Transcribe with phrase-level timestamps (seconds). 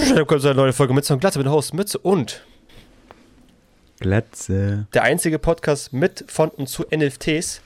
[0.00, 2.44] Willkommen zu einer neuen Folge Mütze und Glatze mit Host Mütze und
[3.98, 4.86] Glatze.
[4.94, 7.60] der einzige Podcast mit, von und zu NFTs.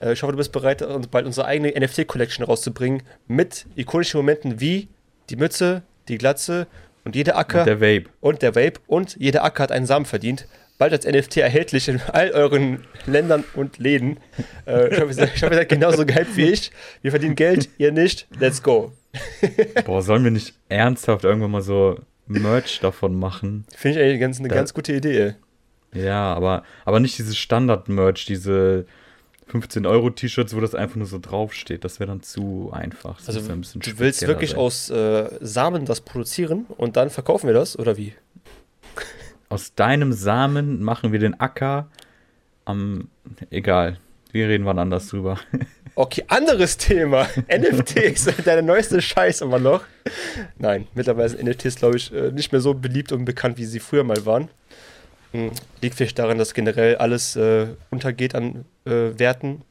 [0.00, 4.60] Äh, Ich hoffe, du bist bereit, uns bald unsere eigene NFT-Collection rauszubringen mit ikonischen Momenten
[4.60, 4.88] wie
[5.30, 6.66] die Mütze, die Glatze
[7.04, 8.10] und jeder Acker Und der Vape.
[8.20, 10.46] und der Vape und jeder Acker hat einen Samen verdient.
[10.76, 14.18] Bald als NFT erhältlich in all euren Ländern und Läden.
[14.66, 16.70] Äh, ich hoffe, ihr seid- ich hoffe, ihr seid genauso gehypt wie ich.
[17.00, 18.26] Wir verdienen Geld, ihr nicht.
[18.38, 18.92] Let's go.
[19.84, 23.64] Boah, sollen wir nicht ernsthaft irgendwann mal so Merch davon machen?
[23.74, 25.34] Finde ich eigentlich ganz, eine Da- ganz gute Idee.
[25.94, 28.84] Ja, aber, aber nicht dieses Standard-Merch, diese
[29.50, 31.82] 15-Euro-T-Shirts, wo das einfach nur so draufsteht.
[31.84, 33.16] Das wäre dann zu einfach.
[33.24, 34.58] Das Also ein bisschen du willst wirklich sein.
[34.58, 38.12] aus äh, Samen das produzieren und dann verkaufen wir das, oder wie?
[39.50, 41.88] Aus deinem Samen machen wir den Acker
[42.66, 43.08] am.
[43.48, 43.96] Egal.
[44.30, 45.38] Wir reden wann anders drüber.
[45.98, 47.28] Okay, anderes Thema.
[47.48, 49.82] NFTs, deine neueste Scheiß immer noch.
[50.56, 53.80] Nein, mittlerweile sind NFTs, glaube ich, äh, nicht mehr so beliebt und bekannt, wie sie
[53.80, 54.48] früher mal waren.
[55.32, 55.50] Hm,
[55.82, 59.62] Liegt vielleicht daran, dass generell alles äh, untergeht an äh, Werten.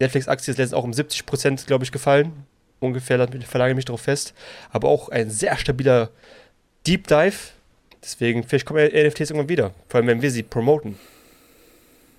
[0.00, 2.32] Netflix-Aktie ist letztens auch um 70%, glaube ich, gefallen.
[2.80, 4.34] Ungefähr, da verlage ich mich darauf fest.
[4.72, 6.10] Aber auch ein sehr stabiler
[6.84, 7.52] Deep Dive.
[8.02, 9.70] Deswegen, vielleicht kommen NFTs irgendwann wieder.
[9.88, 10.98] Vor allem, wenn wir sie promoten.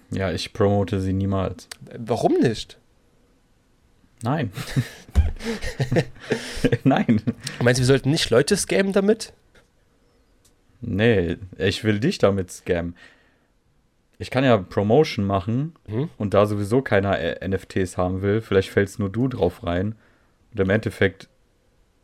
[0.09, 1.67] ja, ich promote sie niemals.
[1.97, 2.77] Warum nicht?
[4.23, 4.51] Nein.
[6.83, 7.21] Nein.
[7.61, 9.33] Meinst du, wir sollten nicht Leute scammen damit?
[10.81, 12.95] Nee, ich will dich damit scammen.
[14.17, 16.09] Ich kann ja Promotion machen Mhm.
[16.17, 19.95] und da sowieso keiner äh, NFTs haben will, vielleicht fällst nur du drauf rein.
[20.53, 21.27] Und im Endeffekt,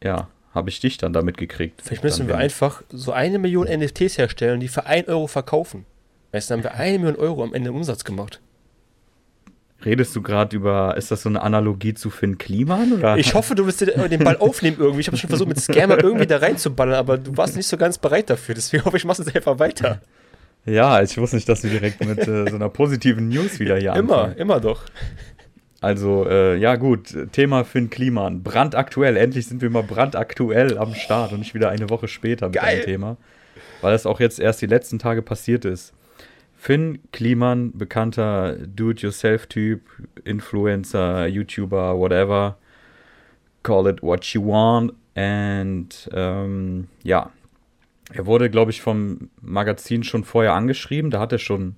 [0.04, 1.82] ja, habe ich dich dann damit gekriegt.
[1.84, 5.28] Vielleicht müssen Dann wir einfach so eine Million NFTs herstellen und die für 1 Euro
[5.28, 5.86] verkaufen.
[6.32, 8.42] Weißt du, dann haben wir eine Million Euro am Ende Umsatz gemacht.
[9.86, 12.94] Redest du gerade über, ist das so eine Analogie zu Finn Kliman?
[12.94, 13.18] Oder?
[13.18, 15.02] Ich hoffe, du wirst dir den Ball aufnehmen irgendwie.
[15.02, 17.98] Ich habe schon versucht, mit Scammer irgendwie da reinzuballern, aber du warst nicht so ganz
[18.00, 18.56] bereit dafür.
[18.56, 20.02] Deswegen hoffe ich, machst es einfach weiter.
[20.66, 23.94] Ja, ich wusste nicht, dass du direkt mit äh, so einer positiven News wieder hier
[23.94, 24.38] Immer, anfangen.
[24.38, 24.82] immer doch.
[25.80, 28.42] Also, äh, ja gut, Thema Finn Kliman.
[28.42, 32.56] Brandaktuell, endlich sind wir mal brandaktuell am Start und nicht wieder eine Woche später mit
[32.56, 32.80] Geil.
[32.80, 33.18] dem Thema.
[33.82, 35.94] Weil das auch jetzt erst die letzten Tage passiert ist.
[36.58, 39.82] Finn Kliman, bekannter Do-it-yourself-Typ,
[40.26, 42.58] Influencer, YouTuber, whatever.
[43.62, 44.94] Call it what you want.
[45.16, 47.32] And ähm, ja,
[48.12, 51.12] er wurde, glaube ich, vom Magazin schon vorher angeschrieben.
[51.12, 51.76] Da hat er schon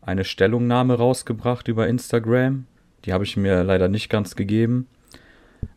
[0.00, 2.66] eine Stellungnahme rausgebracht über Instagram.
[3.04, 4.88] Die habe ich mir leider nicht ganz gegeben.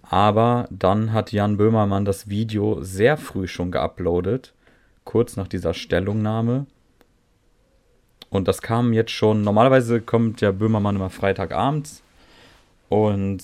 [0.04, 4.54] Aber dann hat Jan Böhmermann das Video sehr früh schon geuploadet,
[5.04, 6.66] kurz nach dieser Stellungnahme.
[8.32, 12.02] Und das kam jetzt schon, normalerweise kommt ja Böhmermann immer Freitagabends.
[12.88, 13.42] Und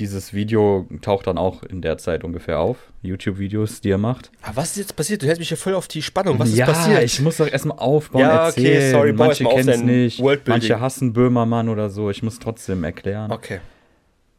[0.00, 2.78] dieses Video taucht dann auch in der Zeit ungefähr auf.
[3.02, 4.32] YouTube-Videos, die er macht.
[4.42, 5.22] Aber was ist jetzt passiert?
[5.22, 6.36] Du hältst mich ja voll auf die Spannung.
[6.38, 7.04] Was ist ja, passiert?
[7.04, 8.92] ich muss doch erstmal aufbauen, Ja, okay, erzählen.
[8.92, 12.10] sorry, Manche kennen es nicht, manche hassen Böhmermann oder so.
[12.10, 13.30] Ich muss trotzdem erklären.
[13.30, 13.60] Okay.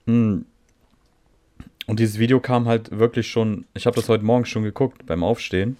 [0.07, 0.45] Hm.
[1.85, 5.23] Und dieses Video kam halt wirklich schon, ich habe das heute Morgen schon geguckt beim
[5.23, 5.77] Aufstehen.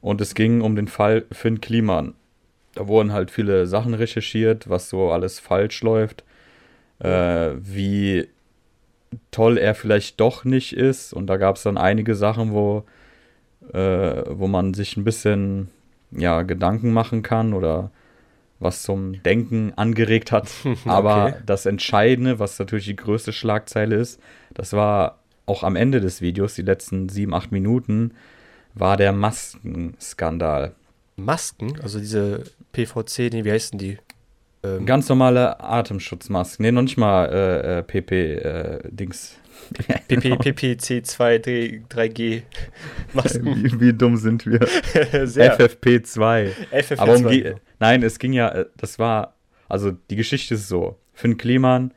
[0.00, 2.14] Und es ging um den Fall Finn Kliman.
[2.74, 6.24] Da wurden halt viele Sachen recherchiert, was so alles falsch läuft.
[7.00, 8.28] Äh, wie
[9.30, 11.12] toll er vielleicht doch nicht ist.
[11.12, 12.84] Und da gab es dann einige Sachen, wo,
[13.72, 15.68] äh, wo man sich ein bisschen
[16.10, 17.90] ja, Gedanken machen kann oder
[18.60, 20.48] was zum Denken angeregt hat.
[20.84, 21.42] Aber Okay.
[21.46, 24.20] das Entscheidende, was natürlich die größte Schlagzeile ist,
[24.54, 28.12] das war auch am Ende des Videos, die letzten sieben, acht Minuten,
[28.74, 30.74] war der Maskenskandal.
[31.16, 33.98] Masken, also diese PVC, nee, wie heißen die?
[34.62, 36.64] Ähm, Ganz normale Atemschutzmasken.
[36.64, 39.38] Nee, noch nicht mal äh, äh, PP-Dings.
[40.08, 42.42] PP, PPC2, 3G
[43.14, 43.64] Masken.
[43.64, 44.66] wie, wie dumm sind wir?
[45.26, 45.58] Sehr.
[45.58, 46.50] FFP2.
[46.72, 46.98] FFP2.
[46.98, 49.36] Aber um die, nein, es ging ja, äh, das war,
[49.68, 50.98] also die Geschichte ist so.
[51.12, 51.94] Finn Kliman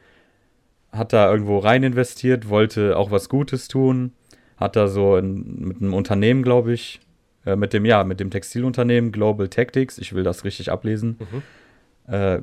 [0.92, 4.14] hat da irgendwo rein investiert, wollte auch was Gutes tun,
[4.56, 7.00] hat da so in, mit einem Unternehmen, glaube ich,
[7.48, 11.18] äh, mit dem, ja, mit dem Textilunternehmen Global Tactics, ich will das richtig ablesen,
[12.08, 12.40] äh,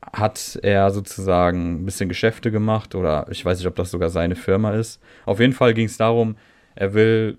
[0.00, 4.36] hat er sozusagen ein bisschen Geschäfte gemacht oder ich weiß nicht, ob das sogar seine
[4.36, 5.00] Firma ist.
[5.26, 6.36] Auf jeden Fall ging es darum,
[6.76, 7.38] er will,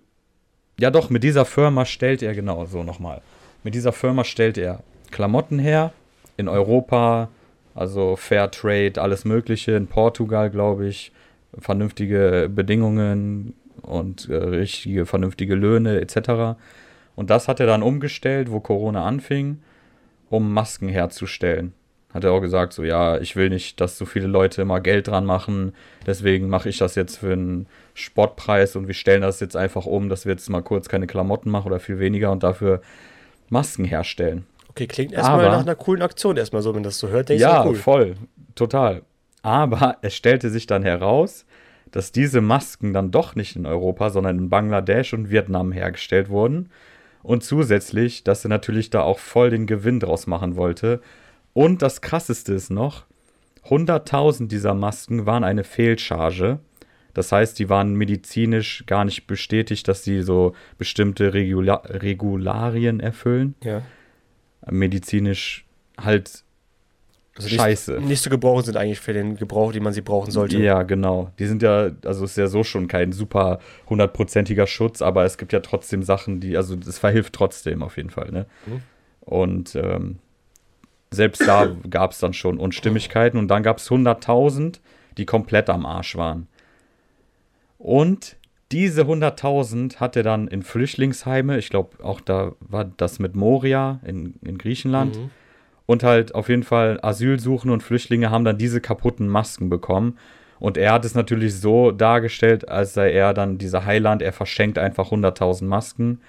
[0.78, 3.22] ja doch, mit dieser Firma stellt er, genau so nochmal,
[3.64, 5.94] mit dieser Firma stellt er Klamotten her
[6.36, 7.30] in Europa,
[7.76, 11.14] also Fair Trade, alles Mögliche, in Portugal, glaube ich,
[11.58, 16.60] vernünftige Bedingungen und äh, richtige, vernünftige Löhne etc.
[17.16, 19.62] Und das hat er dann umgestellt, wo Corona anfing,
[20.30, 21.74] um Masken herzustellen.
[22.14, 25.08] Hat er auch gesagt, so ja, ich will nicht, dass so viele Leute immer Geld
[25.08, 25.74] dran machen,
[26.08, 30.10] deswegen mache ich das jetzt für einen Spottpreis und wir stellen das jetzt einfach um,
[30.10, 32.82] dass wir jetzt mal kurz keine Klamotten machen oder viel weniger und dafür
[33.50, 34.48] Masken herstellen.
[34.70, 37.62] Okay, klingt erstmal nach einer coolen Aktion, erstmal so, wenn das so hört, denke Ja,
[37.62, 37.76] ich, cool.
[37.76, 38.16] voll,
[38.56, 39.04] total.
[39.42, 41.46] Aber es stellte sich dann heraus,
[41.92, 46.70] dass diese Masken dann doch nicht in Europa, sondern in Bangladesch und Vietnam hergestellt wurden.
[47.24, 51.02] Und zusätzlich, dass er natürlich da auch voll den Gewinn draus machen wollte.
[51.54, 53.06] Und das Krasseste ist noch,
[53.66, 56.60] 100.000 dieser Masken waren eine Fehlcharge.
[57.14, 63.56] Das heißt, die waren medizinisch gar nicht bestätigt, dass sie so bestimmte Regula Regularien erfüllen.
[63.64, 63.82] Ja.
[64.70, 65.66] Medizinisch
[66.00, 66.44] halt
[67.40, 68.00] Also scheiße.
[68.02, 70.60] Nicht zu gebrauchen sind eigentlich für den Gebrauch, den man sie brauchen sollte.
[70.60, 71.32] Ja, genau.
[71.40, 73.60] Die sind ja, also ist ja so schon kein super
[73.90, 78.10] hundertprozentiger Schutz, aber es gibt ja trotzdem Sachen, die, also es verhilft trotzdem auf jeden
[78.10, 78.46] Fall, ne?
[78.66, 78.82] Mhm.
[79.22, 80.18] Und ähm,
[81.12, 84.80] selbst da gab es dann schon Unstimmigkeiten und dann gab es 100.000,
[85.18, 86.48] die komplett am Arsch waren.
[87.78, 88.36] Und
[88.72, 94.00] diese 100.000 hat er dann in Flüchtlingsheime, ich glaube auch da war das mit Moria
[94.06, 95.32] in, in Griechenland, Mhm.
[95.90, 100.20] Und halt auf jeden Fall Asylsuchende und Flüchtlinge haben dann diese kaputten Masken bekommen.
[100.60, 104.78] Und er hat es natürlich so dargestellt, als sei er dann dieser Heiland, er verschenkt
[104.78, 106.22] einfach 100.000 Masken.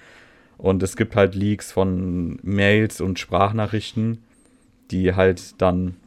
[0.57, 4.23] Und es gibt halt Leaks von Mails und Sprachnachrichten,
[4.89, 5.97] die halt dann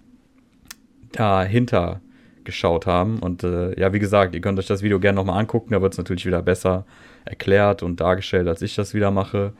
[1.12, 2.00] dahinter
[2.42, 3.20] geschaut haben.
[3.20, 5.74] Und äh, ja, wie gesagt, ihr könnt euch das Video gerne nochmal angucken.
[5.74, 6.86] Da wird es natürlich wieder besser
[7.24, 9.52] erklärt und dargestellt, als ich das wieder mache.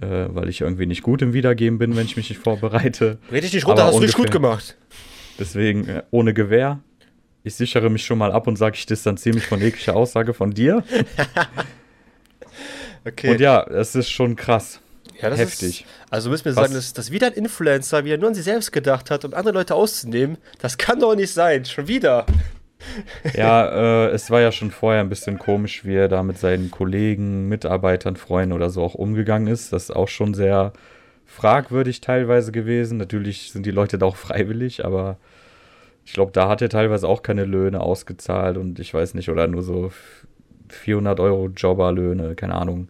[0.00, 3.18] Äh, weil ich irgendwie nicht gut im Wiedergeben bin, wenn ich mich nicht vorbereite.
[3.32, 4.76] Red dich nicht runter, Aber hast du nicht gut gemacht.
[5.38, 6.80] Deswegen äh, ohne Gewehr.
[7.44, 10.50] Ich sichere mich schon mal ab und sage, ich distanziere mich von jeglicher Aussage von
[10.50, 10.82] dir.
[13.04, 13.30] Okay.
[13.30, 14.80] Und ja, es ist schon krass.
[15.20, 15.82] Ja, das heftig.
[15.82, 18.44] Ist, also müssen wir Was- sagen, dass, dass wieder ein Influencer wieder nur an sich
[18.44, 20.38] selbst gedacht hat, um andere Leute auszunehmen.
[20.58, 21.64] Das kann doch nicht sein.
[21.64, 22.26] Schon wieder.
[23.34, 26.70] Ja, äh, es war ja schon vorher ein bisschen komisch, wie er da mit seinen
[26.70, 29.72] Kollegen, Mitarbeitern, Freunden oder so auch umgegangen ist.
[29.72, 30.72] Das ist auch schon sehr
[31.24, 32.98] fragwürdig teilweise gewesen.
[32.98, 35.18] Natürlich sind die Leute da auch freiwillig, aber
[36.04, 39.48] ich glaube, da hat er teilweise auch keine Löhne ausgezahlt und ich weiß nicht, oder
[39.48, 39.90] nur so
[40.68, 42.88] 400 Euro Jobberlöhne, keine Ahnung.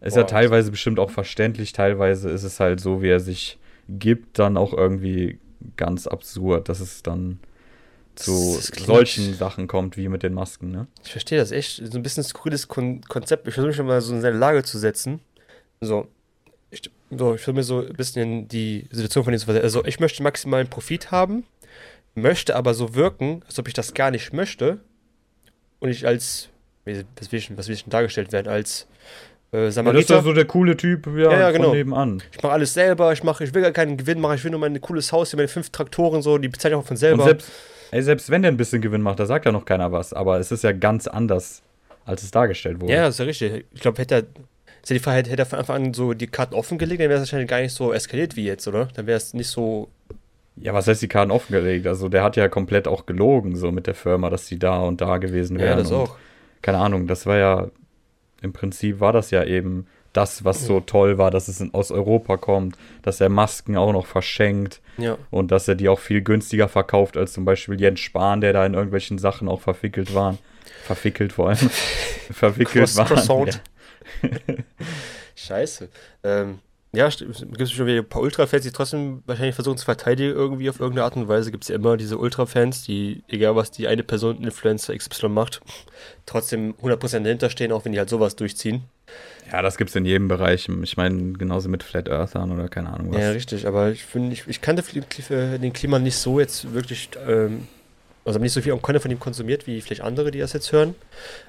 [0.00, 0.28] Ist ja Boah.
[0.28, 3.58] teilweise bestimmt auch verständlich, teilweise ist es halt so, wie er sich
[3.88, 5.38] gibt, dann auch irgendwie
[5.76, 7.38] ganz absurd, dass es dann
[8.20, 10.86] zu solchen Sachen kommt, wie mit den Masken, ne?
[11.04, 11.82] Ich verstehe das echt.
[11.84, 13.46] So ein bisschen skurriles Kon Konzept.
[13.48, 15.20] Ich versuche mich mal so in seine Lage zu setzen.
[15.80, 16.06] So.
[16.70, 19.64] Ich, so, ich versuche mir so ein bisschen in die Situation von ihm zu versetzen.
[19.64, 21.44] Also, ich möchte maximalen Profit haben,
[22.14, 24.78] möchte aber so wirken, als ob ich das gar nicht möchte.
[25.80, 26.48] Und ich als,
[26.84, 28.48] was will ich, was will ich denn dargestellt werden?
[28.48, 28.86] Als
[29.52, 30.14] äh, Ja, das ist Samariter.
[30.16, 31.68] ja so der coole Typ, ja, Ja, ja, genau.
[31.68, 32.22] von nebenan.
[32.30, 34.60] Ich mache alles selber, ich mache, ich will gar keinen Gewinn machen, ich will nur
[34.60, 37.22] mein cooles Haus, hier meine fünf Traktoren so, die bezahle ich auch von selber.
[37.22, 37.48] Und selbst,
[37.90, 40.38] ey, selbst wenn der ein bisschen Gewinn macht, da sagt ja noch keiner was, aber
[40.38, 41.62] es ist ja ganz anders,
[42.04, 42.92] als es dargestellt wurde.
[42.92, 43.64] ja, das ist ja richtig.
[43.72, 44.20] Ich glaube, hätte er,
[44.82, 47.08] ist ja die Frage, hätte hätte er von Anfang an so die Karten offengelegt, dann
[47.08, 48.88] wäre es wahrscheinlich gar nicht so eskaliert wie jetzt, oder?
[48.94, 49.88] Dann wäre es nicht so.
[50.56, 51.86] Ja, was heißt die Karten offengelegt?
[51.86, 55.00] Also der hat ja komplett auch gelogen, so mit der Firma, dass die da und
[55.00, 55.70] da gewesen wären.
[55.70, 56.16] Ja, das und, auch.
[56.62, 57.70] Keine Ahnung, das war ja,
[58.42, 62.36] im Prinzip war das ja eben das, was so toll war, dass es aus Europa
[62.36, 65.16] kommt, dass er Masken auch noch verschenkt Ja.
[65.30, 68.66] und dass er die auch viel günstiger verkauft als zum Beispiel Jens Spahn, der da
[68.66, 70.36] in irgendwelchen Sachen auch verwickelt war.
[70.84, 71.58] Verwickelt vor allem.
[72.32, 73.46] verwickelt Cross- war.
[75.36, 75.88] Scheiße.
[76.24, 76.58] Ähm,
[76.92, 80.68] ja, gibt es schon wieder ein paar Ultra-Fans, die trotzdem wahrscheinlich versuchen zu verteidigen, irgendwie
[80.68, 81.50] auf irgendeine Art und Weise.
[81.52, 85.60] Gibt es ja immer diese Ultra-Fans, die, egal was die eine Person, Influencer XY macht,
[86.26, 88.82] trotzdem 100% dahinter stehen, auch wenn die halt sowas durchziehen.
[89.52, 90.68] Ja, das gibt es in jedem Bereich.
[90.82, 93.20] Ich meine, genauso mit Flat Earthern oder keine Ahnung was.
[93.20, 97.08] Ja, richtig, aber ich finde, ich, ich kannte Kli- den Klima nicht so jetzt wirklich,
[97.28, 97.66] ähm,
[98.24, 100.72] also hab nicht so viel Content von ihm konsumiert, wie vielleicht andere, die das jetzt
[100.72, 100.94] hören.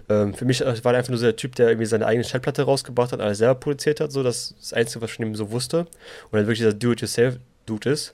[0.09, 2.23] Ähm, für mich äh, war er einfach nur so der Typ, der irgendwie seine eigene
[2.23, 5.25] Schallplatte rausgebracht hat, alles selber produziert hat, so das ist das Einzige, was ich von
[5.25, 5.79] ihm so wusste.
[5.79, 5.87] Und
[6.33, 8.13] dann wirklich dieser Do-it-yourself-Dude ist.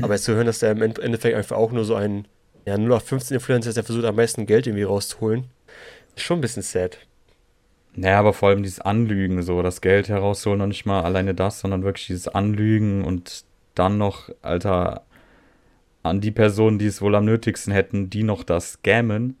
[0.00, 2.26] aber jetzt zu hören, dass der im End- Endeffekt einfach auch nur so ein,
[2.66, 5.44] ja, nur auf 15 Influencer ist, der versucht am meisten Geld irgendwie rauszuholen,
[6.16, 6.98] ist schon ein bisschen sad.
[7.94, 11.60] Naja, aber vor allem dieses Anlügen, so das Geld herausholen, noch nicht mal alleine das,
[11.60, 15.02] sondern wirklich dieses Anlügen und dann noch, Alter,
[16.02, 19.36] an die Personen, die es wohl am nötigsten hätten, die noch das scammen.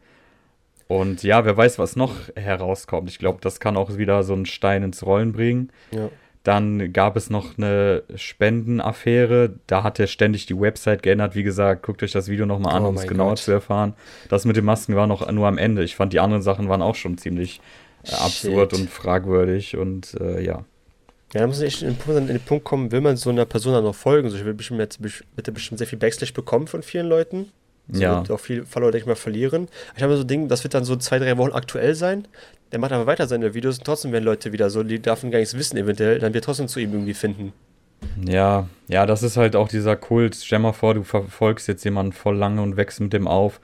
[0.86, 3.10] Und ja, wer weiß, was noch herauskommt.
[3.10, 5.70] Ich glaube, das kann auch wieder so einen Stein ins Rollen bringen.
[5.90, 6.08] Ja.
[6.44, 9.54] Dann gab es noch eine Spendenaffäre.
[9.66, 11.34] Da hat er ständig die Website geändert.
[11.34, 13.38] Wie gesagt, guckt euch das Video nochmal an, Oh um es genauer Gott.
[13.38, 13.94] zu erfahren.
[14.30, 15.84] Das mit den Masken war noch nur am Ende.
[15.84, 17.60] Ich fand, die anderen Sachen waren auch schon ziemlich
[18.04, 18.80] äh, absurd Shit.
[18.80, 19.76] und fragwürdig.
[19.76, 20.64] Und äh, ja.
[21.34, 23.84] Ja, da muss man echt in den, Punkt, kommen, will man so einer Person dann
[23.84, 24.30] noch folgen.
[24.30, 27.52] So, ich will bestimmt jetzt er bestimmt sehr viel Backslash bekommen von vielen Leuten.
[27.90, 28.18] So Ja.
[28.18, 29.68] Wird auch viel Follower, denke ich mal, verlieren.
[29.96, 32.26] Ich habe so ein Ding, das wird dann so zwei, drei Wochen aktuell sein.
[32.72, 35.38] Der macht aber weiter seine Videos und trotzdem werden Leute wieder so, die davon gar
[35.38, 37.52] nichts wissen, eventuell, dann wird trotzdem zu ihm irgendwie finden.
[38.24, 40.36] Ja, ja, das ist halt auch dieser Kult.
[40.36, 43.60] Stell mal vor, du verfolgst jetzt jemanden voll lange und wächst mit dem auf.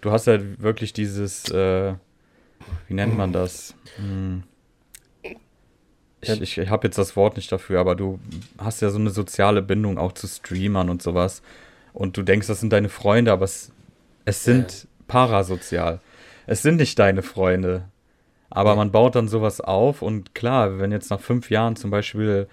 [0.00, 1.94] Du hast halt wirklich dieses, äh,
[2.86, 3.74] wie nennt man das?
[3.96, 4.42] Hm.
[6.24, 6.34] Ja.
[6.34, 8.18] Ich, ich, ich habe jetzt das Wort nicht dafür, aber du
[8.58, 11.42] hast ja so eine soziale Bindung auch zu Streamern und sowas.
[11.92, 13.70] Und du denkst, das sind deine Freunde, aber es,
[14.24, 16.00] es sind parasozial.
[16.46, 17.84] Es sind nicht deine Freunde.
[18.50, 18.76] Aber Ja.
[18.76, 22.48] man baut dann sowas auf und klar, wenn jetzt nach fünf Jahren zum Beispiel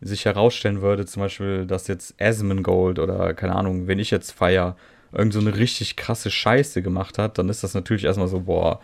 [0.00, 4.76] sich herausstellen würde, zum Beispiel, dass jetzt Asmongold oder keine Ahnung, wen ich jetzt feier,
[5.12, 8.80] irgend so eine richtig krasse Scheiße gemacht hat, dann ist das natürlich erstmal so, boah,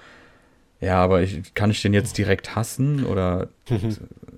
[0.80, 3.49] ja, aber ich, kann ich den jetzt direkt hassen oder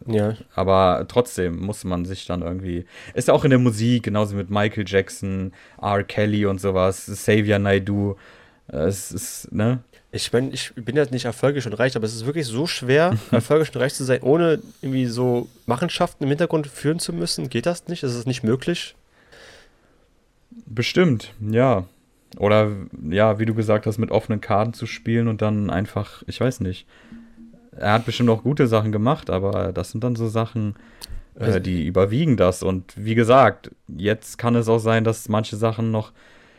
[0.07, 0.37] Ja.
[0.57, 2.87] aber trotzdem muss man sich dann irgendwie.
[3.15, 6.03] Ist ja auch in der Musik, genauso mit Michael Jackson, R.
[6.03, 8.17] Kelly und sowas, Xavier Naidoo.
[8.67, 9.79] Äh, Es ist, ne?
[10.11, 13.17] Ich meine, ich bin ja nicht erfolgreich und reich, aber es ist wirklich so schwer,
[13.31, 17.49] erfolgreich und reich zu sein, ohne irgendwie so Machenschaften im Hintergrund führen zu müssen.
[17.49, 18.03] Geht das nicht?
[18.03, 18.97] Ist es nicht möglich?
[20.67, 21.85] Bestimmt, ja.
[22.39, 22.71] Oder
[23.11, 26.61] ja, wie du gesagt hast, mit offenen Karten zu spielen und dann einfach, ich weiß
[26.61, 26.87] nicht.
[27.77, 30.75] Er hat bestimmt auch gute Sachen gemacht, aber das sind dann so Sachen,
[31.39, 32.63] Also- äh, die überwiegen das.
[32.63, 36.13] Und wie gesagt, jetzt kann es auch sein, dass manche Sachen noch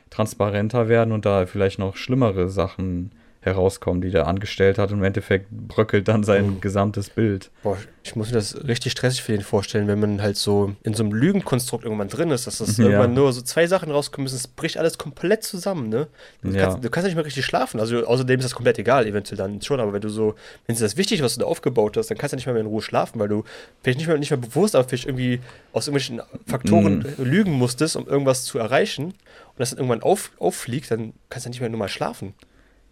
[0.09, 3.11] transparenter werden und da vielleicht noch schlimmere Sachen
[3.43, 4.91] herauskommen, die der angestellt hat.
[4.91, 6.61] Und im Endeffekt bröckelt dann sein Mhm.
[6.61, 7.51] gesamtes Bild.
[7.63, 10.93] Boah, ich muss mir das richtig stressig für den vorstellen, wenn man halt so in
[10.93, 12.85] so einem Lügenkonstrukt irgendwann drin ist, dass das Ja.
[12.85, 16.07] irgendwann nur so zwei Sachen rauskommen müssen, es bricht alles komplett zusammen, ne?
[16.41, 16.61] Du, Ja.
[16.67, 19.61] kannst, du kannst nicht mehr richtig schlafen, also außerdem ist das komplett egal, eventuell dann
[19.61, 20.35] schon, aber wenn du so,
[20.65, 22.55] wenn es das wichtig ist, was du da aufgebaut hast, dann kannst du nicht mehr
[22.57, 23.43] in Ruhe schlafen, weil du
[23.81, 25.39] vielleicht nicht mehr, nicht mehr bewusst, aber vielleicht irgendwie
[25.71, 27.23] aus irgendwelchen Faktoren Mhm.
[27.23, 29.13] lügen musstest, um irgendwas zu erreichen und
[29.57, 32.33] das dann irgendwann auf, auffliegt, dann kannst du nicht mehr nur mal schlafen.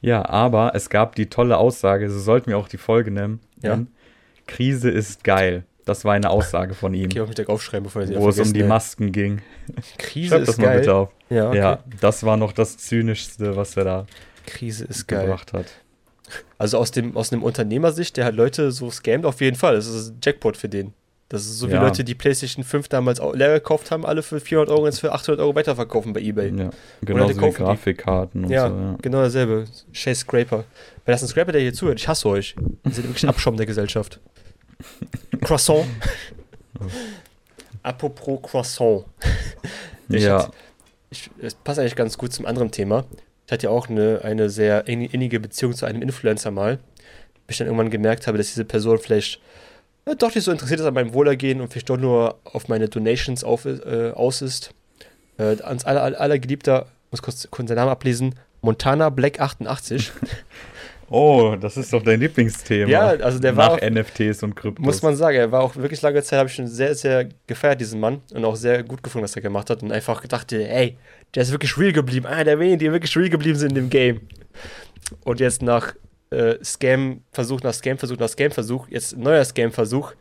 [0.02, 3.40] Ja, aber es gab die tolle Aussage, so sollten wir auch die Folge nennen.
[3.62, 3.80] Ja.
[4.48, 5.64] Krise ist geil.
[5.86, 8.30] Das war eine Aussage von ihm, Ich kann auch mit aufschreiben, bevor ich sie wo
[8.30, 8.68] es um die ey.
[8.68, 9.42] Masken ging.
[9.98, 10.80] Krise Schreib ist das mal geil.
[10.80, 11.10] bitte auf.
[11.30, 11.58] Ja, okay.
[11.58, 14.06] Ja, das war noch das Zynischste, was er da
[14.46, 15.26] Krise ist geil.
[15.26, 15.66] gebracht hat.
[16.58, 19.76] Also aus dem aus einem Unternehmersicht, der halt Leute so scammt, auf jeden Fall.
[19.76, 20.94] Das ist ein Jackpot für den.
[21.32, 21.82] Das ist so wie Ja.
[21.82, 25.14] Leute, die PlayStation 5 damals au- leer gekauft haben, alle für 400 Euro jetzt für
[25.14, 26.50] 800 Euro weiterverkaufen bei eBay.
[26.54, 26.70] Ja,
[27.02, 27.64] genauso wie kaufen die.
[27.64, 28.76] Grafikkarten und Ja, so.
[28.76, 28.98] Ja.
[29.02, 29.64] genau dasselbe.
[29.94, 30.66] Chase Scraper.
[31.06, 32.56] Wenn das ein Scraper, der hier zuhört, ich hasse euch.
[32.86, 34.20] Ihr seid wirklich ein Abschaum der Gesellschaft.
[35.42, 35.86] Croissant.
[37.84, 39.06] Apropos Croissant.
[40.10, 40.40] Ja.
[40.44, 40.52] hatte-
[41.10, 43.06] ich, es passt eigentlich ganz gut zum anderen Thema.
[43.46, 46.80] Ich hatte ja auch eine, eine sehr inni- innige Beziehung zu einem Influencer mal.
[47.48, 49.40] Bis ich dann irgendwann gemerkt habe, dass diese Person vielleicht
[50.06, 52.90] äh, doch nicht so interessiert ist an meinem Wohlergehen und vielleicht doch nur auf meine
[52.90, 54.74] Donations auf, äh, aus ist.
[55.38, 60.12] Äh, ans aller, aller, aller Geliebter, muss kurz, kurz seinen Namen ablesen, Montana Black 88.
[61.14, 62.90] Oh, das ist doch dein Lieblingsthema.
[62.90, 64.86] Ja, also der war Nach NFTs und Kryptos.
[64.86, 67.82] Muss man sagen, er war auch wirklich lange Zeit, habe ich schon sehr, sehr gefeiert,
[67.82, 68.22] diesen Mann.
[68.34, 69.84] Und auch sehr gut gefunden, was er gemacht hat.
[69.84, 70.98] Und einfach gedacht, ey,
[71.36, 72.28] der ist wirklich real geblieben.
[72.28, 74.22] Einer der wenigen, die wirklich real geblieben sind in dem Game.
[75.26, 75.94] Und jetzt nach
[76.32, 80.14] äh, Scam-Versuch, nach Scam-Versuch, nach Scam-Versuch, jetzt ein neuer Scam-Versuch,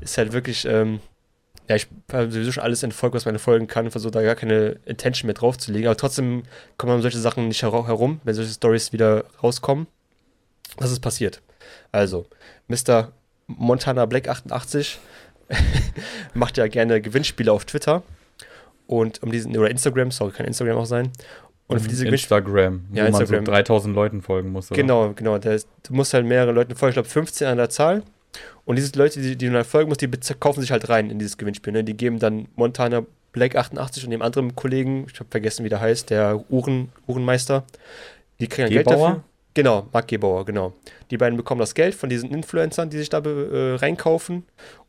[0.00, 1.00] ist halt wirklich, ähm,
[1.68, 4.78] ja, ich habe sowieso schon alles entfolgt, was man entfolgen kann versuche da gar keine
[4.86, 5.86] Intention mehr drauf zu legen.
[5.86, 6.44] Aber trotzdem
[6.78, 9.86] kommt man um solche Sachen nicht herum, wenn solche Stories wieder rauskommen.
[10.78, 11.42] Was ist passiert?
[11.92, 12.26] Also,
[12.68, 13.12] Mr.
[13.46, 14.98] Montana Black 88
[16.34, 18.02] macht ja gerne Gewinnspiele auf Twitter
[18.86, 21.12] und um diesen oder Instagram, sorry, kann Instagram auch sein.
[21.68, 23.44] Und für diese Instagram, wo Ja, man Instagram.
[23.46, 24.70] so 3000 Leuten folgen muss.
[24.70, 24.80] Oder?
[24.80, 25.36] Genau, genau.
[25.36, 28.02] Ist, du musst halt mehrere Leuten folgen, ich glaube 15 an der Zahl.
[28.64, 30.08] Und diese Leute, die, die du dann folgen musst, die
[30.40, 31.72] kaufen sich halt rein in dieses Gewinnspiel.
[31.72, 31.84] Ne?
[31.84, 35.80] Die geben dann Montana Black 88 und dem anderen Kollegen, ich habe vergessen, wie der
[35.80, 37.64] heißt, der Uhren, Uhrenmeister,
[38.40, 39.08] die kriegen dann Geld Gebauer?
[39.08, 39.24] dafür.
[39.54, 40.72] Genau, Mark Gebauer, genau.
[41.10, 44.44] Die beiden bekommen das Geld von diesen Influencern, die sich da äh, reinkaufen.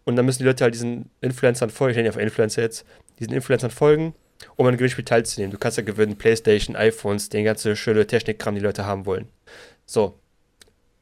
[0.06, 2.86] Und dann müssen die Leute halt diesen Influencern folgen, ich nenne die einfach Influencer jetzt,
[3.20, 4.14] diesen Influencern folgen,
[4.56, 5.52] um an einem Gewinnspiel teilzunehmen.
[5.52, 9.28] Du kannst ja gewinnen, Playstation, iPhones, den ganzen schöne Technikkram, die Leute haben wollen.
[9.86, 10.20] So.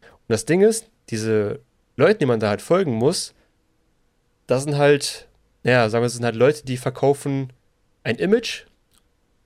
[0.02, 1.60] Und das Ding ist, diese
[1.96, 3.34] Leute, die man da halt folgen muss,
[4.48, 5.28] das sind halt,
[5.64, 7.52] ja, sagen wir, das sind halt Leute, die verkaufen
[8.04, 8.66] ein Image.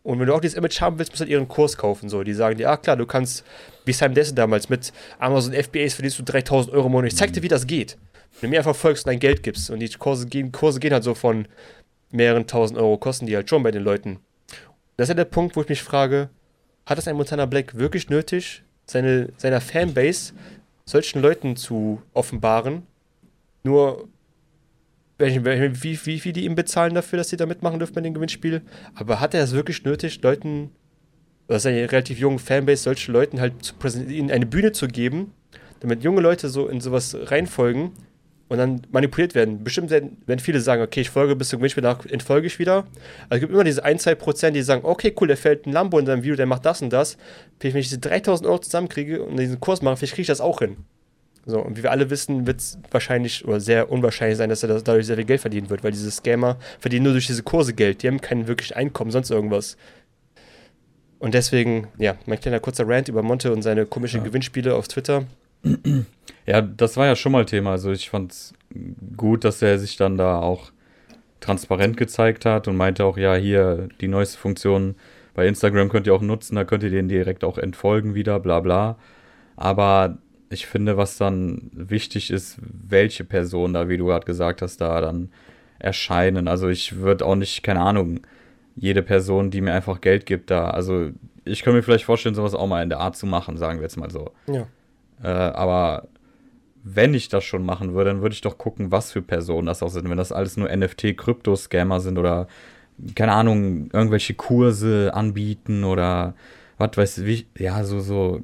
[0.04, 2.10] Und wenn du auch dieses Image haben willst, musst du halt ihren Kurs kaufen.
[2.10, 3.44] So, die sagen dir, ah klar, du kannst,
[3.86, 7.12] wie Sam Dessen damals, mit Amazon FBAs verdienst du 3000 Euro im Monat.
[7.12, 7.98] Ich zeig dir, wie das geht.
[8.40, 9.70] Wenn du mir einfach folgst und dein Geld gibst.
[9.70, 11.48] Und die Kurse gehen, Kurse gehen halt so von
[12.12, 14.20] mehreren tausend Euro, kosten die halt schon bei den Leuten.
[14.98, 16.30] Das ist ja der Punkt, wo ich mich frage,
[16.86, 20.34] hat es ein Montana Black wirklich nötig, seine, seiner Fanbase
[20.86, 22.84] solchen Leuten zu offenbaren,
[23.64, 24.08] nur
[25.18, 28.62] wie, wie, wie die ihm bezahlen dafür, dass sie da mitmachen dürfen bei dem Gewinnspiel.
[28.96, 30.72] Aber hat er es wirklich nötig, Leuten,
[31.48, 33.76] ist eine relativ junge Fanbase, solchen Leuten halt zu
[34.10, 35.34] ihnen eine Bühne zu geben,
[35.80, 37.92] damit junge Leute so in sowas reinfolgen
[38.52, 39.64] und dann manipuliert werden.
[39.64, 42.84] Bestimmt werden, werden viele sagen, okay, ich folge bis zum Gewinnspiel, danach entfolge ich wieder.
[43.30, 45.72] Also es gibt immer diese 1, 2 Prozent, die sagen, okay, cool, der fällt ein
[45.72, 47.16] Lambo in seinem Video, der macht das und das.
[47.62, 50.60] Wenn ich diese 3000 Euro zusammenkriege und diesen Kurs mache, vielleicht kriege ich das auch
[50.60, 50.76] hin.
[51.46, 54.82] So, und wie wir alle wissen, wird es wahrscheinlich oder sehr unwahrscheinlich sein, dass er
[54.82, 58.04] dadurch sehr viel Geld verdienen wird, weil diese Scammer verdienen nur durch diese Kurse Geld.
[58.04, 59.78] Die haben kein wirkliches Einkommen, sonst irgendwas.
[61.20, 64.26] Und deswegen, ja, mein kleiner kurzer Rant über Monte und seine komischen ja.
[64.26, 65.24] Gewinnspiele auf Twitter.
[66.46, 67.72] Ja, das war ja schon mal Thema.
[67.72, 68.54] Also ich fand es
[69.16, 70.72] gut, dass er sich dann da auch
[71.40, 74.96] transparent gezeigt hat und meinte auch, ja, hier die neueste Funktion
[75.34, 78.60] bei Instagram könnt ihr auch nutzen, da könnt ihr den direkt auch entfolgen wieder, bla
[78.60, 78.98] bla.
[79.56, 80.18] Aber
[80.50, 85.00] ich finde, was dann wichtig ist, welche Personen da, wie du gerade gesagt hast, da
[85.00, 85.30] dann
[85.80, 86.48] erscheinen.
[86.48, 88.20] Also ich würde auch nicht, keine Ahnung,
[88.76, 91.10] jede Person, die mir einfach Geld gibt, da, also
[91.44, 93.84] ich könnte mir vielleicht vorstellen, sowas auch mal in der Art zu machen, sagen wir
[93.84, 94.32] jetzt mal so.
[94.48, 94.68] Ja.
[95.24, 96.08] Äh, aber
[96.84, 99.84] wenn ich das schon machen würde, dann würde ich doch gucken, was für Personen das
[99.84, 100.10] auch sind.
[100.10, 102.48] Wenn das alles nur NFT-Krypto-Scammer sind oder,
[103.16, 106.36] keine Ahnung, irgendwelche Kurse anbieten oder
[106.78, 108.42] was weiß ich, ja, so, so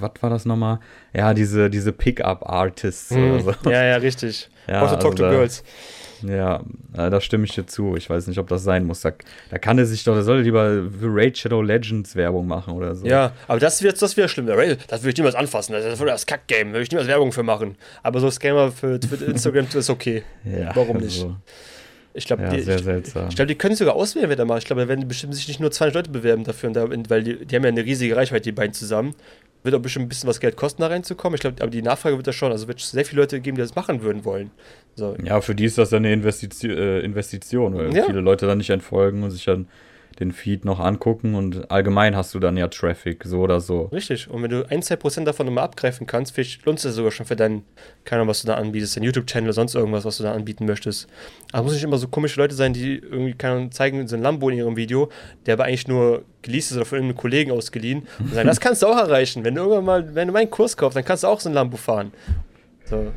[0.00, 0.80] was war das nochmal?
[1.12, 3.32] Ja, diese, diese Pickup-Artists hm.
[3.32, 3.54] oder so.
[3.70, 4.48] Ja, ja, richtig.
[4.66, 5.62] Ja, also Talk to da, Girls.
[6.22, 6.62] Ja,
[6.92, 7.96] da stimme ich dir zu.
[7.96, 9.02] Ich weiß nicht, ob das sein muss.
[9.02, 9.12] Da,
[9.50, 12.94] da kann er sich doch, der soll lieber für Raid Shadow Legends Werbung machen oder
[12.94, 13.06] so.
[13.06, 14.46] Ja, aber das wird das wäre schlimm.
[14.46, 14.56] Das
[15.02, 15.72] würde ich niemals anfassen.
[15.72, 16.72] Das ist das Kack-Game.
[16.72, 17.76] Würde ich niemals Werbung für machen.
[18.02, 20.22] Aber so Scammer für Twitter, Instagram ist okay.
[20.44, 21.22] Ja, Warum nicht?
[21.22, 21.36] Also,
[22.18, 23.28] ich glaube, ja, die, sehr seltsam.
[23.28, 24.58] Ich glaube, die können sogar auswählen, wer da macht.
[24.58, 27.46] Ich glaube, da werden bestimmt sich nicht nur 200 Leute bewerben dafür, da, weil die,
[27.46, 29.14] die haben ja eine riesige Reichweite, die beiden zusammen
[29.62, 31.34] wird auch bestimmt ein bisschen was Geld kosten, da reinzukommen.
[31.34, 32.52] Ich glaube, aber die Nachfrage wird da schon.
[32.52, 34.50] Also wird es sehr viele Leute geben, die das machen würden wollen.
[34.94, 35.16] So.
[35.22, 38.04] Ja, für die ist das dann eine Investition, äh, Investition weil ja.
[38.04, 39.66] viele Leute dann nicht entfolgen und sich dann
[40.20, 43.82] den Feed noch angucken und allgemein hast du dann ja Traffic, so oder so.
[43.92, 44.28] Richtig.
[44.28, 47.12] Und wenn du ein, zwei Prozent davon nochmal abgreifen kannst, vielleicht lohnt es dir sogar
[47.12, 47.64] schon für deinen,
[48.04, 50.66] keine Ahnung, was du da anbietest, dein YouTube-Channel oder sonst irgendwas, was du da anbieten
[50.66, 51.08] möchtest.
[51.52, 54.22] Aber es muss nicht immer so komische Leute sein, die irgendwie keine zeigen so ein
[54.22, 55.08] Lambo in ihrem Video,
[55.46, 58.82] der aber eigentlich nur geleast ist oder von einem Kollegen ausgeliehen und sagen, das kannst
[58.82, 59.44] du auch erreichen.
[59.44, 61.54] Wenn du irgendwann mal, wenn du meinen Kurs kaufst, dann kannst du auch so ein
[61.54, 62.12] Lambo fahren.
[62.84, 63.12] So.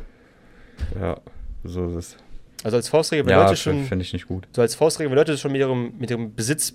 [1.00, 1.18] Ja,
[1.64, 2.16] so ist es.
[2.64, 3.84] Also als Faustregel, wenn ja, Leute schon.
[3.84, 4.46] finde ich nicht gut.
[4.52, 6.74] So als Faustregel, wenn Leute schon mit ihrem, mit ihrem Besitz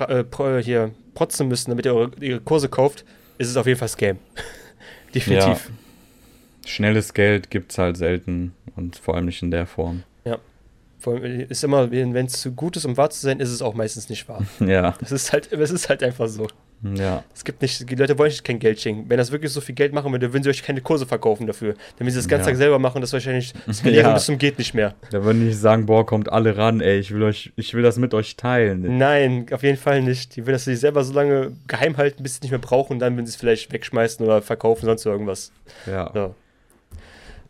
[0.00, 3.04] äh, hier protzen müssen, damit ihr eure, ihre Kurse kauft,
[3.38, 4.18] ist es auf jeden Fall Scam.
[5.14, 5.46] Definitiv.
[5.46, 6.66] Ja.
[6.66, 10.02] Schnelles Geld gibt es halt selten und vor allem nicht in der Form.
[10.24, 10.38] Ja.
[10.98, 13.62] Vor allem ist immer, wenn es zu gut ist, um wahr zu sein, ist es
[13.62, 14.44] auch meistens nicht wahr.
[14.60, 14.94] Ja.
[15.00, 16.48] Das ist halt, es ist halt einfach so.
[16.96, 17.24] Ja.
[17.34, 19.08] Es gibt nicht, die Leute wollen nicht kein Geld schenken.
[19.08, 21.74] Wenn das wirklich so viel Geld machen würde, würden sie euch keine Kurse verkaufen dafür.
[21.98, 22.52] Damit sie das ganze ja.
[22.52, 24.14] Tag selber machen, das wahrscheinlich skalieren ja.
[24.14, 24.94] bis zum geht nicht mehr.
[25.10, 27.96] Da würden nicht sagen, boah, kommt alle ran, ey, ich will euch, ich will das
[27.96, 28.98] mit euch teilen.
[28.98, 30.36] Nein, auf jeden Fall nicht.
[30.36, 32.98] Die will das sich selber so lange geheim halten, bis sie es nicht mehr brauchen,
[32.98, 35.52] dann würden sie es vielleicht wegschmeißen oder verkaufen, sonst irgendwas.
[35.86, 36.10] Ja.
[36.14, 36.34] ja.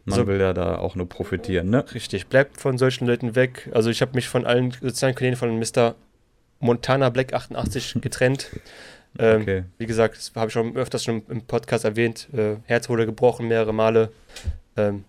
[0.05, 1.85] Man so, will ja da auch nur profitieren, ne?
[1.95, 3.71] Richtig, bleibt von solchen Leuten weg.
[3.73, 5.95] Also ich habe mich von allen sozialen Kanälen von Mr.
[6.61, 8.51] Montana Black 88 getrennt.
[9.19, 9.65] Ähm, okay.
[9.79, 12.29] Wie gesagt, das habe ich schon öfters schon im Podcast erwähnt.
[12.33, 14.11] Äh, Herz wurde gebrochen mehrere Male.
[14.77, 15.05] Ähm,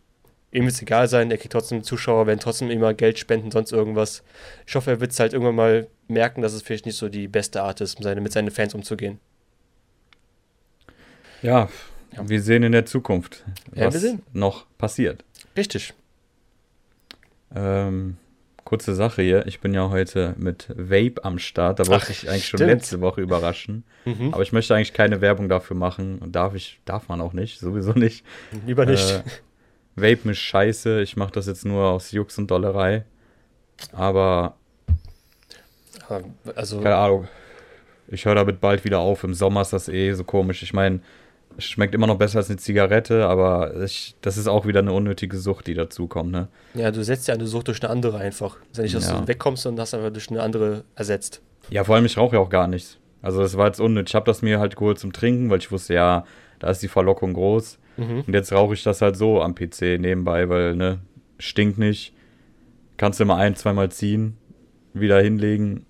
[0.51, 3.71] ihm wird es egal sein, er kriegt trotzdem Zuschauer, werden trotzdem immer Geld spenden, sonst
[3.71, 4.23] irgendwas.
[4.65, 7.27] Ich hoffe, er wird es halt irgendwann mal merken, dass es vielleicht nicht so die
[7.27, 9.19] beste Art ist, seine, mit seinen Fans umzugehen.
[11.41, 11.69] Ja,
[12.15, 12.29] ja.
[12.29, 15.23] wir sehen in der Zukunft, was ja, noch passiert.
[15.57, 15.93] Richtig.
[17.53, 18.17] Ähm,
[18.65, 19.45] kurze Sache hier.
[19.47, 21.79] Ich bin ja heute mit Vape am Start.
[21.79, 22.59] Da wollte Ach, ich eigentlich stimmt.
[22.59, 23.85] schon letzte Woche überraschen.
[24.03, 24.33] Mhm.
[24.33, 26.19] Aber ich möchte eigentlich keine Werbung dafür machen.
[26.31, 28.25] Darf ich, darf man auch nicht, sowieso nicht.
[28.65, 29.09] Lieber nicht.
[29.09, 29.23] Äh,
[29.95, 31.01] Vape ist scheiße.
[31.01, 33.05] Ich mache das jetzt nur aus Jux und Dollerei.
[33.93, 34.57] Aber.
[36.55, 36.81] Also.
[36.81, 37.27] Keine Ahnung.
[38.07, 39.23] Ich höre damit bald wieder auf.
[39.23, 40.63] Im Sommer ist das eh so komisch.
[40.63, 40.99] Ich meine,
[41.57, 45.37] Schmeckt immer noch besser als eine Zigarette, aber ich, das ist auch wieder eine unnötige
[45.37, 46.49] Sucht, die dazukommt, ne?
[46.73, 48.57] Ja, du setzt ja eine Sucht durch eine andere einfach.
[48.71, 49.19] Ist ja nicht, dass ja.
[49.19, 51.41] du wegkommst und hast einfach durch eine andere ersetzt.
[51.69, 52.97] Ja, vor allem, ich rauche ja auch gar nichts.
[53.21, 54.11] Also das war jetzt unnötig.
[54.11, 56.25] Ich habe das mir halt geholt zum Trinken, weil ich wusste, ja,
[56.59, 57.79] da ist die Verlockung groß.
[57.97, 58.23] Mhm.
[58.27, 60.99] Und jetzt rauche ich das halt so am PC nebenbei, weil, ne,
[61.39, 62.13] stinkt nicht.
[62.97, 64.37] Kannst du immer ein, zweimal ziehen,
[64.93, 65.85] wieder hinlegen.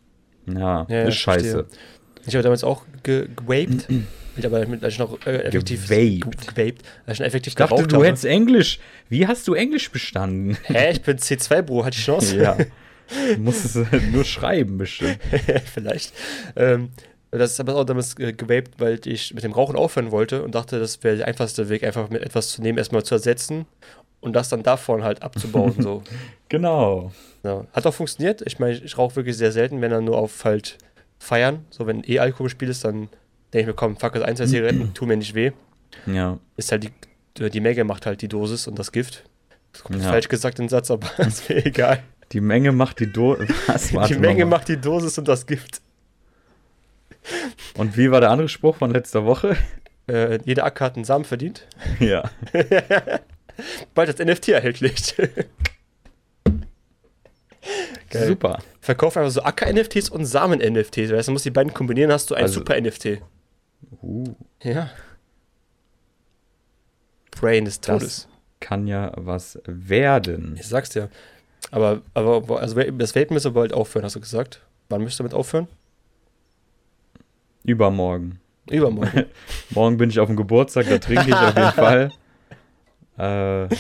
[0.48, 1.66] Ja, ja ist scheiße.
[1.66, 1.80] Verstehe.
[2.26, 3.88] Ich habe damals auch gewaped.
[4.36, 6.48] Mit aber mit, als ich noch äh, effektiv gewaped.
[6.56, 8.08] gewaped als ich effektiv ich dachte, du habe.
[8.08, 8.80] hättest Englisch.
[9.10, 10.58] Wie hast du Englisch bestanden?
[10.64, 12.38] Hä, ich bin C2, Bro, hat die Chance.
[12.38, 12.58] ja.
[13.36, 13.76] Du musst es
[14.12, 15.20] nur schreiben, bestimmt.
[15.74, 16.12] Vielleicht.
[16.56, 16.90] Ähm,
[17.30, 20.56] das ist aber auch damals äh, gewaped, weil ich mit dem Rauchen aufhören wollte und
[20.56, 23.68] dachte, das wäre der einfachste Weg, einfach mit etwas zu nehmen, erstmal zu ersetzen
[24.22, 25.76] und das dann davon halt abzubauen.
[25.80, 26.02] so.
[26.50, 27.12] Genau.
[27.44, 27.68] Ja.
[27.74, 28.42] Hat auch funktioniert.
[28.44, 30.80] Ich meine, ich rauche wirklich sehr selten, wenn dann nur auf halt
[31.20, 31.64] feiern.
[31.70, 33.10] So, wenn eh Alkoholspiel ist, dann
[33.56, 35.52] denke ich mir, komm, fuck, ein, zwei Zigaretten, tu mir nicht weh.
[36.06, 36.38] Ja.
[36.58, 36.84] Ist halt
[37.38, 39.24] die, die Menge macht halt die Dosis und das Gift.
[39.74, 40.10] Das kommt Ja.
[40.10, 42.04] falsch gesagt, den Satz, aber ist mir egal.
[42.32, 43.38] Die Menge macht die Do
[43.68, 43.90] Was?
[44.08, 45.82] die Menge macht die Dosis und das Gift.
[47.78, 49.58] Und wie war der andere Spruch von letzter Woche?
[50.08, 51.68] Äh, jeder Acker hat einen Samen verdient.
[52.00, 52.30] ja.
[53.96, 55.16] Bald als NFT erhältlich.
[58.12, 58.28] Geil.
[58.28, 58.60] Super.
[58.80, 61.12] Verkauf einfach so Acker-NFTs und Samen-NFTs.
[61.12, 63.22] Weißt du, musst die beiden kombinieren, hast du ein Also- super-NFT.
[64.02, 64.90] Uh, Ja.
[67.32, 68.02] Brain des Todes.
[68.02, 68.28] das
[68.62, 70.56] kann ja was werden.
[70.60, 71.10] Ich sag's dir.
[71.72, 74.62] Aber, aber also das Vapen müsste bald aufhören, hast du gesagt?
[74.90, 75.68] Wann müsst ihr damit aufhören?
[77.64, 78.40] Übermorgen.
[78.70, 79.26] Übermorgen.
[79.72, 82.12] Morgen bin ich auf dem Geburtstag, da trinke ich auf jeden Fall.
[83.18, 83.76] Äh,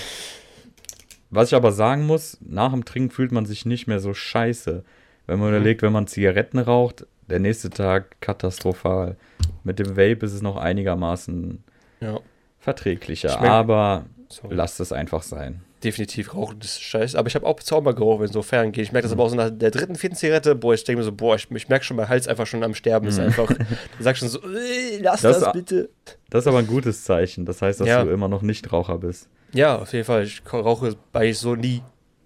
[1.30, 4.84] was ich aber sagen muss, nach dem Trinken fühlt man sich nicht mehr so scheiße.
[5.28, 9.16] Wenn man überlegt, wenn man Zigaretten raucht, der nächste Tag katastrophal.
[9.64, 11.64] Mit dem Vape ist es noch einigermaßen
[12.02, 12.20] ja.
[12.60, 14.56] verträglicher, Schmeckt- aber Sorry.
[14.56, 15.62] lasst es einfach sein.
[15.84, 17.18] Definitiv rauchen ist scheiße.
[17.18, 18.86] Aber ich habe auch Zauber geraucht, wenn es so fern geht.
[18.86, 20.56] Ich merke das aber auch so nach der dritten, vierten Zigarette.
[20.56, 22.74] Boah, ich denke mir so, boah, ich, ich merke schon, mein Hals einfach schon am
[22.74, 23.48] Sterben ist einfach.
[23.98, 25.90] Du sagst schon so, "Äh, lass Das- das, bitte.
[26.32, 27.46] Das ist aber ein gutes Zeichen.
[27.46, 28.04] Das heißt, dass Ja.
[28.04, 29.30] du immer noch nicht Raucher bist.
[29.54, 30.24] Ja, auf jeden Fall.
[30.24, 31.84] Ich rauche eigentlich so nie.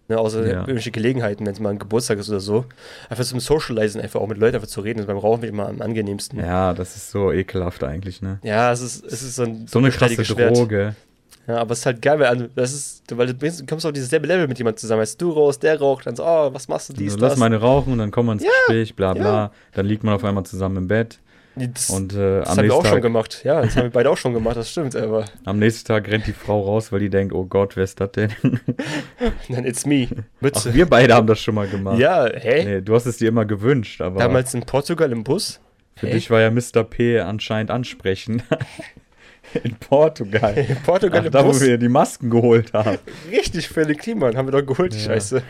[0.09, 0.59] Ne, außer Ja.
[0.61, 2.65] irgendwelche Gelegenheiten, wenn es mal ein Geburtstag ist oder so.
[3.09, 5.81] Einfach zum Socializen, einfach auch mit Leuten einfach zu reden, ist beim Rauchen immer am
[5.81, 6.39] angenehmsten.
[6.39, 8.39] Ja, Ja, das ist so ekelhaft eigentlich, ne?
[8.43, 10.57] es, ist, es ist so ein So eine krasse Schwert.
[10.57, 10.95] Droge.
[11.47, 13.85] Ja, aber es ist halt geil, weil also, das ist, weil du bist- du kommst
[13.85, 15.01] auf dieses selbe Level mit jemandem zusammen.
[15.01, 17.31] Weißt du, du rauchst, der raucht, dann so, oh, was machst du, dies, Also lass
[17.33, 17.39] das.
[17.39, 19.23] meine rauchen und dann kommen wir ins Ja, Gespräch, bla bla.
[19.23, 19.51] ja.
[19.73, 21.19] Dann liegt man auf einmal zusammen im Bett
[21.67, 23.41] das und äh, das haben wir auch nächsten schon Tag, gemacht.
[23.43, 26.25] Ja, das haben wir beide auch schon gemacht, das stimmt, aber am nächsten Tag rennt
[26.27, 28.31] die Frau raus, weil die denkt, oh Gott, wer ist das denn?
[29.49, 30.07] dann it's me.
[30.11, 30.73] Ach, Mütze.
[30.73, 31.99] wir beide haben das schon mal gemacht.
[31.99, 32.63] ja, hä?
[32.65, 35.59] Nee, du hast es dir immer gewünscht, aber Damals in Portugal im Bus?
[35.95, 36.13] für hä?
[36.13, 36.83] dich war ja Mr.
[36.83, 38.43] P anscheinend ansprechend.
[39.63, 40.55] In Portugal.
[40.55, 41.61] In Portugal Ach, im da, wo Bus?
[41.61, 42.99] wir die Masken geholt haben.
[43.31, 45.05] Richtig völlig Klima, haben wir doch geholt, die Ja.
[45.05, 45.41] Scheiße.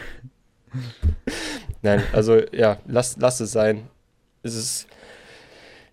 [1.82, 3.88] Nein, also ja, lass, lass es sein.
[4.42, 4.88] Es ist,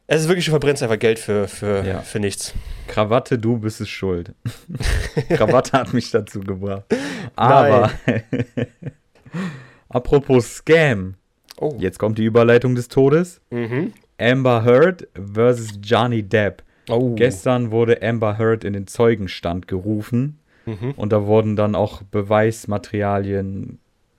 [0.07, 2.01] es ist wirklich, du verbrennst einfach Geld für, für, Ja.
[2.01, 2.55] für nichts.
[2.89, 4.33] Krawatte, du bist es schuld.
[5.29, 6.85] Krawatte hat mich dazu gebracht.
[7.35, 7.91] Aber
[9.89, 11.15] apropos Scam,
[11.59, 11.75] Oh.
[11.79, 13.41] jetzt kommt die Überleitung des Todes.
[13.51, 13.93] Mhm.
[14.19, 16.63] Amber Heard versus Johnny Depp.
[16.89, 17.15] Oh.
[17.15, 20.93] Gestern wurde Amber Heard in den Zeugenstand gerufen Mhm.
[20.97, 23.79] und da wurden dann auch Beweismaterialien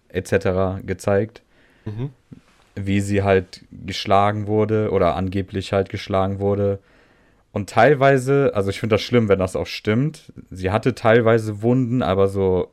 [0.10, 0.82] etc.
[0.86, 1.42] gezeigt,
[1.86, 2.10] Mhm.
[2.86, 6.80] Wie sie halt geschlagen wurde oder angeblich halt geschlagen wurde.
[7.52, 10.32] Und teilweise, also ich finde das schlimm, wenn das auch stimmt.
[10.52, 12.72] Sie hatte teilweise Wunden, aber so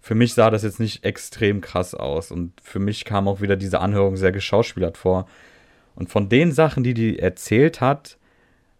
[0.00, 2.30] für mich sah das jetzt nicht extrem krass aus.
[2.30, 5.26] Und für mich kam auch wieder diese Anhörung sehr geschauspielert vor.
[5.94, 8.18] Und von den Sachen, die die erzählt hat,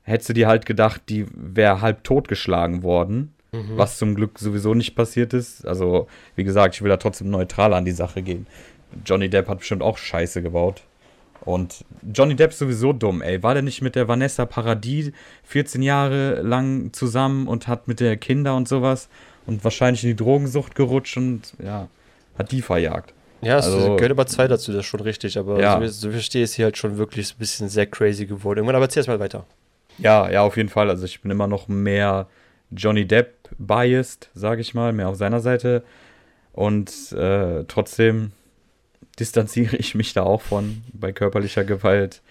[0.03, 3.35] hättest du dir halt gedacht, die wäre halb totgeschlagen worden.
[3.53, 3.77] Mhm.
[3.77, 5.67] Was zum Glück sowieso nicht passiert ist.
[5.67, 8.47] Also, wie gesagt, ich will da trotzdem neutral an die Sache gehen.
[9.05, 10.83] Johnny Depp hat bestimmt auch Scheiße gebaut.
[11.43, 13.43] Und Johnny Depp ist sowieso dumm, ey.
[13.43, 15.13] War der nicht mit der Vanessa Paradis
[15.45, 19.09] 14 Jahre lang zusammen und hat mit der Kinder und sowas
[19.47, 21.89] und wahrscheinlich in die Drogensucht gerutscht und ja,
[22.39, 23.15] hat die verjagt.
[23.41, 25.81] Ja, es Also- gehört aber zwei dazu, das ist schon richtig, aber Ja.
[25.81, 28.59] so, so wie ich verstehe, ist hier halt schon wirklich ein bisschen sehr crazy geworden.
[28.59, 29.47] Irgendwann aber erzähl erst mal weiter.
[29.97, 30.91] Ja, ja, auf jeden Fall.
[30.91, 32.27] Also ich bin immer noch mehr
[32.73, 35.83] Johnny Depp biased, sage ich mal, mehr auf seiner Seite.
[36.53, 38.33] Und äh, trotzdem
[39.21, 42.23] distanziere ich mich da auch von bei körperlicher Gewalt,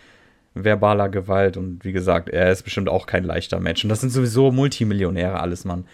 [0.53, 1.57] verbaler Gewalt.
[1.57, 3.83] Und wie gesagt, er ist bestimmt auch kein leichter Mensch.
[3.83, 5.85] Und das sind sowieso Multimillionäre alles, Mann.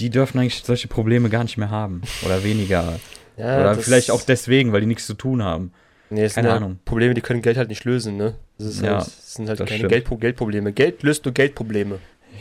[0.00, 2.02] Die dürfen eigentlich solche Probleme gar nicht mehr haben.
[2.24, 2.98] Oder weniger.
[3.36, 5.72] Ja, Oder vielleicht auch deswegen, weil die nichts zu tun haben.
[6.08, 6.78] Nee, keine halt Ahnung.
[6.84, 8.36] Probleme, die können Geld halt nicht lösen, ne?
[8.58, 9.88] Das, ist Ja, halt, das sind halt das keine.
[9.88, 10.72] Geldpro Geldprobleme.
[10.72, 11.98] Geld löst nur Geldprobleme.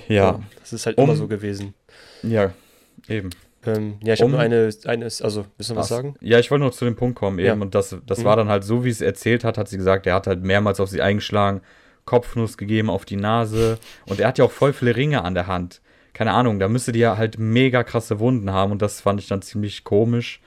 [0.08, 1.74] Ja, Das ist halt Um- immer so gewesen.
[2.22, 2.54] ja,
[3.08, 3.32] eben.
[3.66, 6.16] Ähm, ja, ich habe Um- nur eine, eine, also, willst du noch was sagen?
[6.22, 7.48] Ja, ich wollte noch zu dem Punkt kommen eben.
[7.48, 7.54] Ja.
[7.54, 8.24] Und das, das Mhm.
[8.26, 10.80] war dann halt so, wie es erzählt hat, hat sie gesagt, er hat halt mehrmals
[10.80, 11.62] auf sie eingeschlagen,
[12.06, 13.78] Kopfnuss gegeben auf die Nase.
[14.08, 15.82] Und er hat ja auch voll viele Ringe an der Hand.
[16.14, 18.72] Keine Ahnung, da müsste die ja halt mega krasse Wunden haben.
[18.72, 20.42] Und das fand ich dann ziemlich komisch,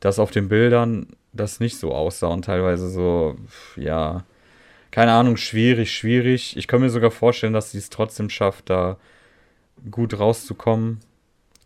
[0.00, 3.36] dass auf den Bildern das nicht so aussah und teilweise so,
[3.76, 4.24] ja,
[4.90, 6.56] keine Ahnung, schwierig, schwierig.
[6.56, 8.96] Ich kann mir sogar vorstellen, dass sie es trotzdem schafft, da
[9.90, 10.98] gut rauszukommen.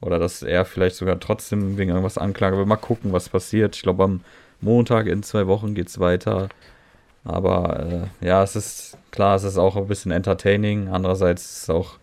[0.00, 2.54] Oder dass er vielleicht sogar trotzdem wegen irgendwas anklagt.
[2.54, 3.76] Aber mal gucken, was passiert.
[3.76, 4.20] Ich glaube, am
[4.61, 6.48] Montag in zwei Wochen geht es weiter.
[7.24, 10.88] Aber äh, ja, es ist klar, es ist auch ein bisschen entertaining.
[10.88, 11.98] Andererseits ist es auch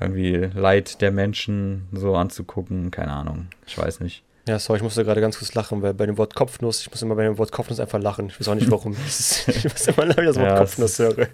[0.00, 2.90] irgendwie Leid der Menschen so anzugucken.
[2.90, 3.48] Keine Ahnung.
[3.66, 4.22] Ich weiß nicht.
[4.48, 7.02] Ja, sorry, ich musste gerade ganz kurz lachen, weil bei dem Wort Kopfnuss, ich muss
[7.02, 8.28] immer bei dem Wort Kopfnuss einfach lachen.
[8.28, 8.92] Ich weiß auch nicht warum.
[9.06, 11.28] ist, ich muss immer wenn ich das Wort Ja, Kopfnuss höre.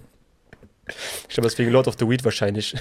[1.29, 2.75] Ich glaube, deswegen Lord of the Weed wahrscheinlich.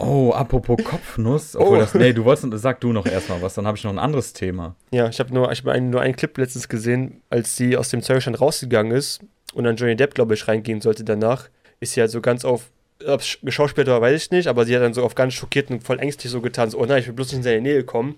[0.00, 1.54] Oh, apropos Kopfnuss.
[1.56, 1.80] Obwohl Oh.
[1.80, 4.32] das, nee, du wolltest, sag du noch erstmal was, dann habe ich noch ein anderes
[4.32, 4.74] Thema.
[4.92, 7.90] Ja, ich habe nur, ich hab einen, nur einen Clip letztens gesehen, als sie aus
[7.90, 9.20] dem Zeugestand rausgegangen ist
[9.54, 11.48] und dann Johnny Depp, glaube ich, reingehen sollte danach,
[11.80, 12.70] ist sie halt so ganz auf,
[13.06, 15.70] ob es geschauspielt war, weiß ich nicht, aber sie hat dann so auf ganz schockiert
[15.70, 17.84] und voll ängstlich so getan, so, oh nein, ich will bloß nicht in seine Nähe
[17.84, 18.16] kommen.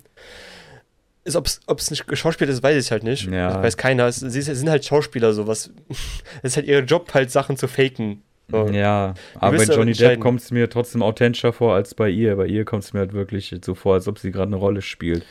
[1.24, 3.30] Ist, ob es nicht geschauspielt ist, weiß ich halt nicht.
[3.30, 3.52] Ja.
[3.52, 4.10] Das weiß keiner.
[4.10, 5.70] Sie sind halt Schauspieler, so was.
[6.42, 8.22] Es ist halt ihr Job, halt Sachen zu faken.
[8.50, 8.66] So.
[8.68, 12.36] Ja, aber bei Johnny Depp kommt es mir trotzdem authentischer vor als bei ihr.
[12.36, 14.82] Bei ihr kommt es mir halt wirklich so vor, als ob sie gerade eine Rolle
[14.82, 15.24] spielt.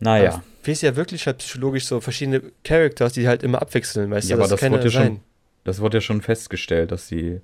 [0.00, 4.10] Naja, Aber Wir ist ja wirklich halt psychologisch so verschiedene Characters, die halt immer abwechseln,
[4.10, 4.42] weißt Ja, du?
[4.42, 5.20] aber das kann wurde ja schon-
[5.64, 7.40] das wurde ja schon festgestellt, dass sie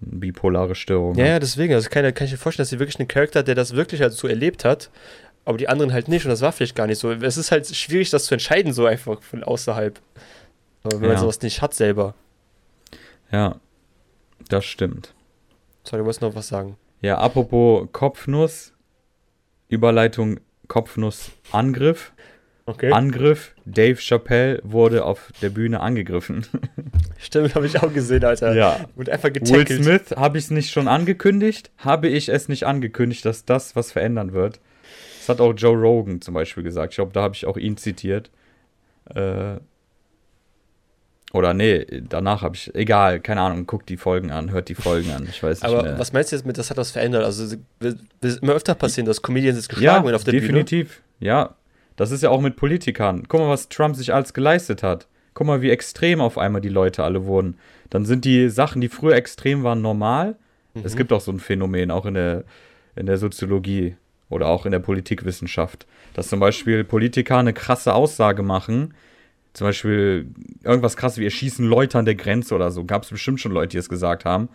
[0.00, 1.30] eine bipolare Störung Ja, hat.
[1.30, 1.74] ja, deswegen.
[1.74, 4.00] Also kann, kann ich mir vorstellen, dass sie wirklich einen Charakter, hat, der das wirklich
[4.00, 4.90] halt so erlebt hat,
[5.44, 7.10] aber die anderen halt nicht und das war vielleicht gar nicht so.
[7.12, 9.98] Es ist halt schwierig, das zu entscheiden, so einfach von außerhalb.
[10.84, 11.18] Aber wenn man Ja.
[11.18, 12.14] sowas nicht hat selber.
[13.32, 13.56] Ja,
[14.48, 15.14] das stimmt.
[15.84, 16.76] Sorry, du wolltest noch was sagen.
[17.00, 18.72] Ja, apropos Kopfnuss,
[19.68, 22.12] Überleitung Kopfnuss-Angriff.
[22.66, 22.92] Okay.
[22.92, 26.46] Angriff, Dave Chappelle wurde auf der Bühne angegriffen.
[27.18, 28.54] Stimmt, habe ich auch gesehen, Alter.
[28.54, 28.86] Ja.
[28.94, 29.82] Wurde einfach Will getackelt.
[29.82, 31.72] Smith, habe ich es nicht schon angekündigt?
[31.78, 34.60] Habe ich es nicht angekündigt, dass das was verändern wird?
[35.18, 36.92] Das hat auch Joe Rogan zum Beispiel gesagt.
[36.92, 38.30] Ich glaube, da habe ich auch ihn zitiert.
[39.06, 39.56] Äh,
[41.32, 45.10] oder nee, danach habe ich, egal, keine Ahnung, guckt die Folgen an, hört die Folgen
[45.12, 45.28] an.
[45.30, 45.98] Ich weiß nicht Aber mehr.
[45.98, 47.24] was meinst du jetzt mit, das hat was verändert?
[47.24, 50.32] Also, es wird wird immer öfter passieren, dass Comedians jetzt ja, geschlagen werden auf der
[50.32, 50.42] Bühne.
[50.42, 51.02] definitiv.
[51.20, 51.54] Ja,
[51.96, 53.24] das ist ja auch mit Politikern.
[53.28, 55.06] Guck mal, was Trump sich alles geleistet hat.
[55.34, 57.56] Guck mal, wie extrem auf einmal die Leute alle wurden.
[57.90, 60.36] Dann sind die Sachen, die früher extrem waren, normal.
[60.74, 60.82] Mhm.
[60.84, 62.44] Es gibt auch so ein Phänomen, auch in der,
[62.96, 63.96] in der Soziologie
[64.28, 68.94] oder auch in der Politikwissenschaft, dass zum Beispiel Politiker eine krasse Aussage machen.
[69.52, 70.32] Zum Beispiel
[70.62, 72.84] irgendwas krass wie erschießen Leute an der Grenze oder so.
[72.84, 74.48] Gab es bestimmt schon Leute, die es gesagt haben.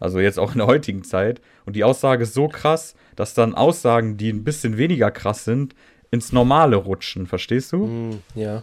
[0.00, 1.40] Also jetzt auch in der heutigen Zeit.
[1.64, 5.74] Und die Aussage ist so krass, dass dann Aussagen, die ein bisschen weniger krass sind,
[6.10, 7.26] ins Normale rutschen.
[7.26, 7.86] Verstehst du?
[7.86, 8.62] Mm, ja.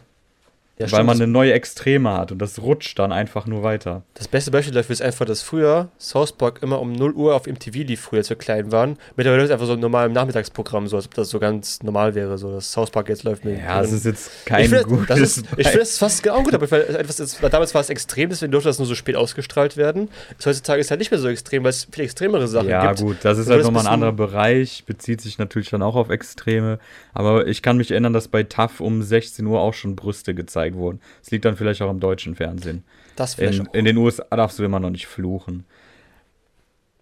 [0.81, 3.63] Ja, Weil stimmt, man das- eine neue Extreme hat und das rutscht dann einfach nur
[3.63, 4.03] weiter.
[4.13, 7.47] Das beste Beispiel dafür ist einfach, dass früher South Park immer um 0 Uhr auf
[7.47, 8.97] MTV lief, früher, als wir klein waren.
[9.17, 12.15] Mittlerweile ist es einfach so ein normales Nachmittagsprogramm, so als ob das so ganz normal
[12.15, 13.43] wäre, so dass South Park jetzt läuft.
[13.43, 15.07] mit- Ja, es ist jetzt kein finde, gutes.
[15.07, 18.53] das ist, ich finde es fast genau gut, aber ist, damals war es extrem, deswegen
[18.53, 20.07] durfte das nur so spät ausgestrahlt werden.
[20.29, 22.87] Jetzt Heutzutage ist es halt nicht mehr so extrem, weil es viel extremere Sachen ja,
[22.93, 23.01] gibt.
[23.01, 26.09] gut, das ist halt das nochmal ein anderer Bereich, bezieht sich natürlich dann auch auf
[26.09, 26.79] Extreme.
[27.13, 30.68] Aber ich kann mich erinnern, dass bei TAF um 16 Uhr auch schon Brüste gezeigt
[30.75, 30.99] wurden.
[31.21, 32.83] Das liegt dann vielleicht auch im deutschen Fernsehen.
[33.15, 33.73] Das vielleicht In, auch.
[33.73, 35.65] in den USA darfst du immer noch nicht fluchen.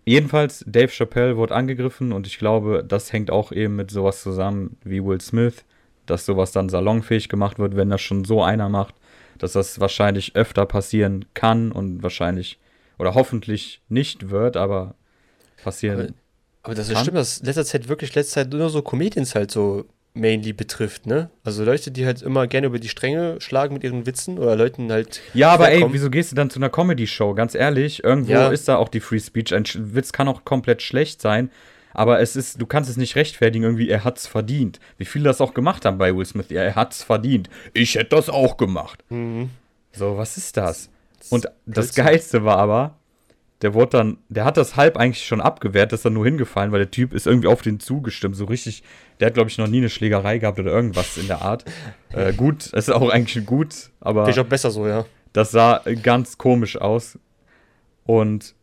[0.06, 4.78] Jedenfalls, Dave Chappelle wurde angegriffen und ich glaube, das hängt auch eben mit sowas zusammen
[4.84, 5.66] wie Will Smith,
[6.06, 8.96] dass sowas dann salonfähig gemacht wird, wenn das schon so einer macht,
[9.38, 12.58] dass das wahrscheinlich öfter passieren kann und wahrscheinlich
[12.98, 14.96] oder hoffentlich nicht wird, aber
[15.62, 16.16] passieren.
[16.64, 17.04] Aber das ist kann.
[17.04, 19.86] stimmt, dass letzter Zeit wirklich letzter Zeit nur so Comedians halt so
[20.20, 21.30] mainly betrifft, ne?
[21.44, 24.92] Also Leute, die halt immer gerne über die Stränge schlagen mit ihren Witzen oder Leuten
[24.92, 25.22] halt.
[25.34, 27.34] Ja, aber ey, wieso gehst du dann zu einer Comedy-Show?
[27.34, 28.50] Ganz ehrlich, irgendwo Ja.
[28.50, 29.54] ist da auch die Free Speech.
[29.54, 31.50] Ein Witz kann auch komplett schlecht sein,
[31.94, 34.80] aber es ist, du kannst es nicht rechtfertigen, irgendwie, er hat's verdient.
[34.98, 36.48] Wie viele das auch gemacht haben bei Will Smith.
[36.50, 37.50] Ja, er hat's verdient.
[37.74, 39.04] Ich hätte das auch gemacht.
[39.10, 39.50] Mhm.
[39.94, 40.90] So, was ist das?
[41.30, 41.96] Und das.
[41.96, 42.96] Geilste war aber,
[43.62, 46.80] der wurde dann, der hat das halb eigentlich schon abgewehrt, ist dann nur hingefallen, weil
[46.80, 48.84] der Typ ist irgendwie auf den zugestimmt, so richtig,
[49.20, 51.66] der hat glaube ich noch nie eine Schlägerei gehabt oder irgendwas in der Art.
[52.14, 55.06] Äh, gut, es ist auch eigentlich gut, aber Vielleicht auch besser so, ja.
[55.34, 57.20] das sah ganz komisch aus.
[58.06, 58.56] Und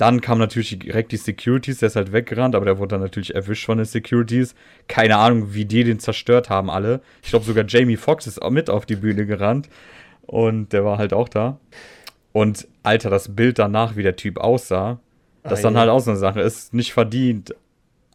[0.00, 3.34] dann kamen natürlich direkt die Securities, der ist halt weggerannt, aber der wurde dann natürlich
[3.34, 4.54] erwischt von den Securities.
[4.86, 7.00] Keine Ahnung, wie die den zerstört haben alle.
[7.22, 9.68] Ich glaube sogar Jamie Foxx ist auch mit auf die Bühne gerannt.
[10.22, 11.58] Und der war halt auch da.
[12.32, 15.00] Und Alter, das Bild danach, wie der Typ aussah,
[15.42, 15.80] das ist Ah, dann ja.
[15.80, 16.40] halt auch so eine Sache.
[16.40, 17.54] Ist nicht verdient.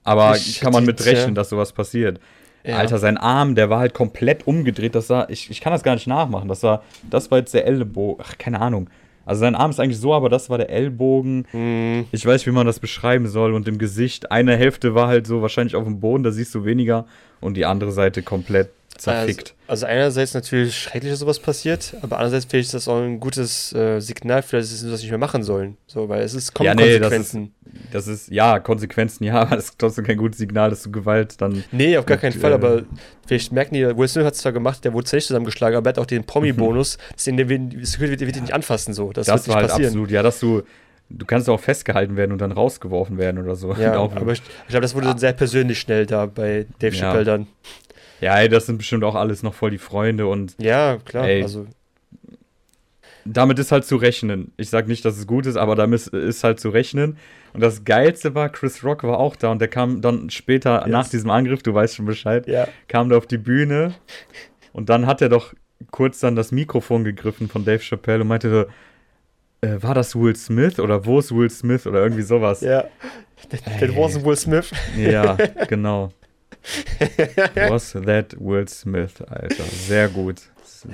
[0.04, 1.42] Aber Nicht kann man mit verdient, rechnen, ja.
[1.42, 2.20] dass sowas passiert.
[2.64, 2.78] Ja.
[2.78, 4.96] Alter, sein Arm, der war halt komplett umgedreht.
[4.96, 6.48] Das sah, ich, ich kann das gar nicht nachmachen.
[6.48, 8.24] Das war, das war jetzt der Ellbogen.
[8.28, 8.90] Ach, keine Ahnung.
[9.26, 11.48] Also sein Arm ist eigentlich so, aber das war der Ellbogen.
[11.52, 12.06] Mhm.
[12.12, 13.54] Ich weiß, wie man das beschreiben soll.
[13.54, 16.64] Und im Gesicht, eine Hälfte war halt so wahrscheinlich auf dem Boden, da siehst du
[16.64, 17.06] weniger.
[17.42, 19.56] Und die andere Seite komplett zerfickt.
[19.68, 23.20] Also, also einerseits natürlich schrecklich, dass sowas passiert, aber andererseits finde ich das auch ein
[23.20, 25.78] gutes äh, Signal für, dass sie das nicht mehr machen sollen.
[25.88, 27.54] So, weil es ist, kommen Ja, nee, das Konsequenzen.
[27.92, 31.42] Das ist, ja, Konsequenzen, ja, aber das ist trotzdem kein gutes Signal, dass du Gewalt
[31.42, 31.64] dann.
[31.72, 32.84] Nee, auf gar keinen Fall, äh, aber
[33.28, 35.94] vielleicht merken die, Will Smith hat es zwar gemacht, der wurde nicht zusammengeschlagen, aber er
[35.94, 39.12] hat auch den Promi-Bonus, der wird, das wird, wird nicht anfassen, so.
[39.12, 39.88] Das, Das, wird nicht war halt passieren.
[39.90, 40.64] absolut, ja, dass du
[41.10, 43.74] du kannst auch festgehalten werden und dann rausgeworfen werden oder so.
[43.78, 47.02] Ja, aber ich, ich glaube, das wurde dann sehr persönlich schnell da bei Dave Ja.
[47.02, 47.48] Chappelle dann.
[48.26, 51.28] Ja, ey, das sind bestimmt auch alles noch voll die Freunde und Ja, klar.
[51.28, 51.44] Ey.
[51.44, 51.68] Also,
[53.24, 54.52] damit ist halt zu rechnen.
[54.58, 57.18] Ich sag nicht, dass es gut ist, aber damit ist, halt zu rechnen.
[57.54, 60.88] Und das Geilste war, Chris Rock war auch da und der kam dann später Yes.
[60.90, 62.68] nach diesem Angriff, du weißt schon Bescheid, ja.
[62.88, 63.94] kam da auf die Bühne
[64.74, 65.54] und dann hat er doch
[65.92, 70.36] kurz dann das Mikrofon gegriffen von Dave Chappelle und meinte so, äh, war das Will
[70.36, 72.62] Smith oder wo ist Will Smith oder irgendwie sowas.
[72.62, 72.86] Ja.
[73.52, 73.88] Ey.
[73.88, 74.72] Das wasn't Will Smith.
[74.98, 76.12] Ja, genau.
[77.70, 79.64] Was that Will Smith, Alter.
[79.64, 80.42] Sehr gut.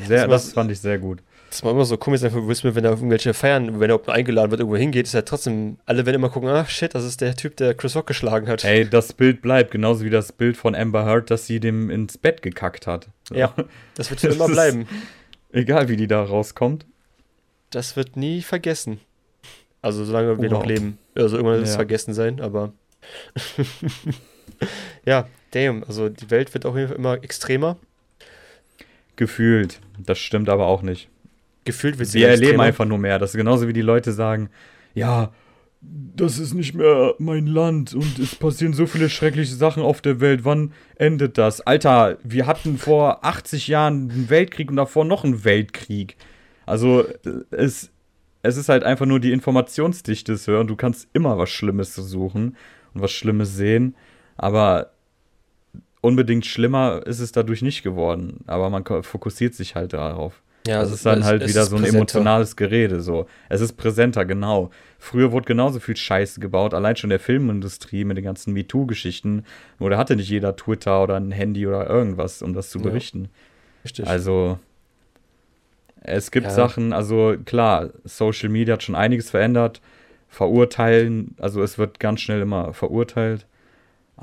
[0.08, 1.20] Sehr, Das das fand ich sehr gut.
[1.50, 4.00] Das war immer so komisch für Will Smith, wenn er auf irgendwelche Feiern, wenn er
[4.10, 7.20] eingeladen wird, irgendwo hingeht, ist er trotzdem, alle werden immer gucken, ach shit, das ist
[7.20, 8.64] der Typ, der Chris Rock geschlagen hat.
[8.64, 12.18] Ey, das Bild bleibt, genauso wie das Bild von Amber Heard, dass sie dem ins
[12.18, 13.10] Bett gekackt hat.
[13.34, 13.54] Ja.
[13.96, 14.88] Das wird für Das immer bleiben.
[15.52, 16.86] Egal, wie die da rauskommt.
[17.70, 19.02] Das wird nie vergessen.
[19.82, 20.68] Also solange wir noch Wow.
[20.68, 20.98] leben.
[21.16, 21.78] Also irgendwann wird es Ja.
[21.78, 22.72] vergessen sein, aber.
[25.06, 25.84] ja, damn.
[25.84, 27.78] Also die Welt wird auch immer extremer.
[29.16, 29.80] Gefühlt.
[29.98, 31.10] Das stimmt aber auch nicht.
[31.66, 32.64] Gefühlt wird sie Wir erleben extremer.
[32.64, 33.20] einfach nur mehr.
[33.20, 34.50] Das ist genauso wie die Leute sagen,
[34.94, 35.32] ja,
[35.82, 40.20] das ist nicht mehr mein Land und es passieren so viele schreckliche Sachen auf der
[40.20, 40.42] Welt.
[40.44, 41.62] Wann endet das?
[41.62, 46.18] Alter, wir hatten vor 80 Jahren einen Weltkrieg und davor noch einen Weltkrieg.
[46.68, 47.06] Also
[47.50, 47.90] es,
[48.44, 52.56] es ist halt einfach nur die Informationsdichte und du kannst immer was Schlimmes suchen
[52.94, 53.96] und was Schlimmes sehen.
[54.42, 54.90] Aber
[56.02, 58.40] unbedingt schlimmer ist es dadurch nicht geworden.
[58.48, 60.42] Aber man fokussiert sich halt darauf.
[60.66, 61.98] Ja, das ist dann halt wieder so ein präsenter.
[62.00, 63.02] emotionales Gerede.
[63.02, 63.28] So.
[63.50, 64.72] Es ist präsenter, genau.
[64.98, 69.46] Früher wurde genauso viel Scheiße gebaut, allein schon der Filmindustrie mit den ganzen MeToo-Geschichten.
[69.78, 72.86] Nur da hatte nicht jeder Twitter oder ein Handy oder irgendwas, um das zu Ja.
[72.86, 73.30] berichten.
[73.84, 74.08] Richtig.
[74.08, 74.58] Also,
[76.02, 76.52] es gibt Ja.
[76.52, 79.82] Sachen, also klar, Social Media hat schon einiges verändert.
[80.30, 83.46] Verurteilen, also es wird ganz schnell immer verurteilt.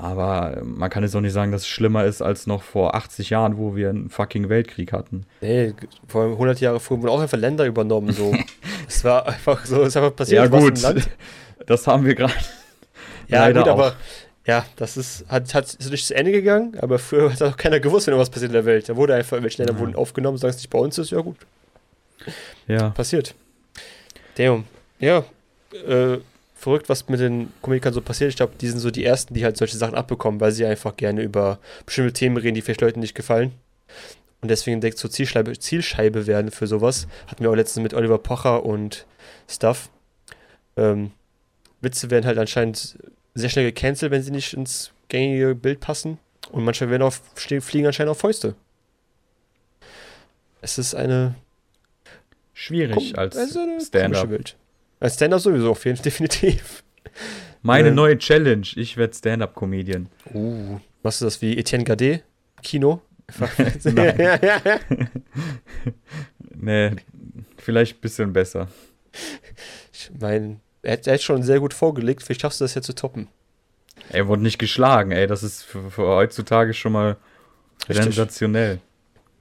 [0.01, 3.31] Aber man kann jetzt auch nicht sagen, dass es schlimmer ist als noch vor 80
[3.31, 5.27] Jahren, wo wir einen fucking Weltkrieg hatten.
[5.41, 5.75] nee,
[6.07, 8.13] vor allem 100 Jahre früher wurden auch einfach Länder übernommen.
[8.13, 8.33] So.
[8.89, 10.45] es war einfach so, es ist einfach passiert.
[10.45, 10.81] Ja, gut.
[11.67, 12.33] Das haben wir gerade.
[13.31, 13.75] Ja, Leider gut, auch.
[13.75, 13.97] aber
[14.47, 17.79] ja, das ist, hat, hat, ist nicht zu Ende gegangen, aber früher hat auch keiner
[17.79, 18.89] gewusst, wenn irgendwas passiert in der Welt.
[18.89, 19.81] Da wurde einfach, irgendwelche Länder Ja.
[19.81, 21.37] wurden aufgenommen, solange es nicht bei uns ist, ja gut,
[22.67, 22.89] Ja.
[22.91, 23.35] passiert.
[24.37, 24.65] Damn.
[24.99, 25.25] Ja,
[25.87, 26.17] äh,
[26.59, 28.31] verrückt, was mit den Komikern so passiert.
[28.31, 30.97] Ich glaube, die sind so die Ersten, die halt solche Sachen abbekommen, weil sie einfach
[30.97, 33.53] gerne über bestimmte Themen reden, die vielleicht Leuten nicht gefallen.
[34.41, 37.07] Und deswegen direkt zur Zielscheibe, Zielscheibe werden für sowas.
[37.29, 39.07] Hatten wir auch letztens mit Oliver Pocher und
[39.49, 39.89] Stuff.
[40.77, 41.13] Ähm,
[41.81, 42.99] Witze werden halt anscheinend
[43.35, 46.19] sehr schnell gecancelt, wenn sie nicht ins gängige Bild passen.
[46.51, 48.55] Und manchmal werden auch, fliegen anscheinend auch Fäuste.
[50.61, 51.37] Es ist eine
[52.53, 54.29] Schwierig Kom- als also Stand-up.
[55.01, 56.83] Als Stand-up sowieso, auf jeden Fall, definitiv.
[57.63, 57.95] Meine Ähm.
[57.95, 60.09] neue Challenge, ich werde Stand-Up-Comedian.
[60.33, 62.23] Uh, machst du das wie Etienne Gade?
[62.63, 63.03] Kino?
[63.85, 64.81] Ja, ja, ja.
[66.55, 66.93] Nee,
[67.59, 68.69] vielleicht ein bisschen besser.
[69.93, 72.83] Ich meine, er hat, er hat schon sehr gut vorgelegt, vielleicht schaffst du das ja
[72.83, 73.29] zu toppen.
[74.11, 77.17] Er wurde nicht geschlagen, ey, das ist für, für heutzutage schon mal
[77.89, 78.05] Richtig.
[78.05, 78.81] sensationell.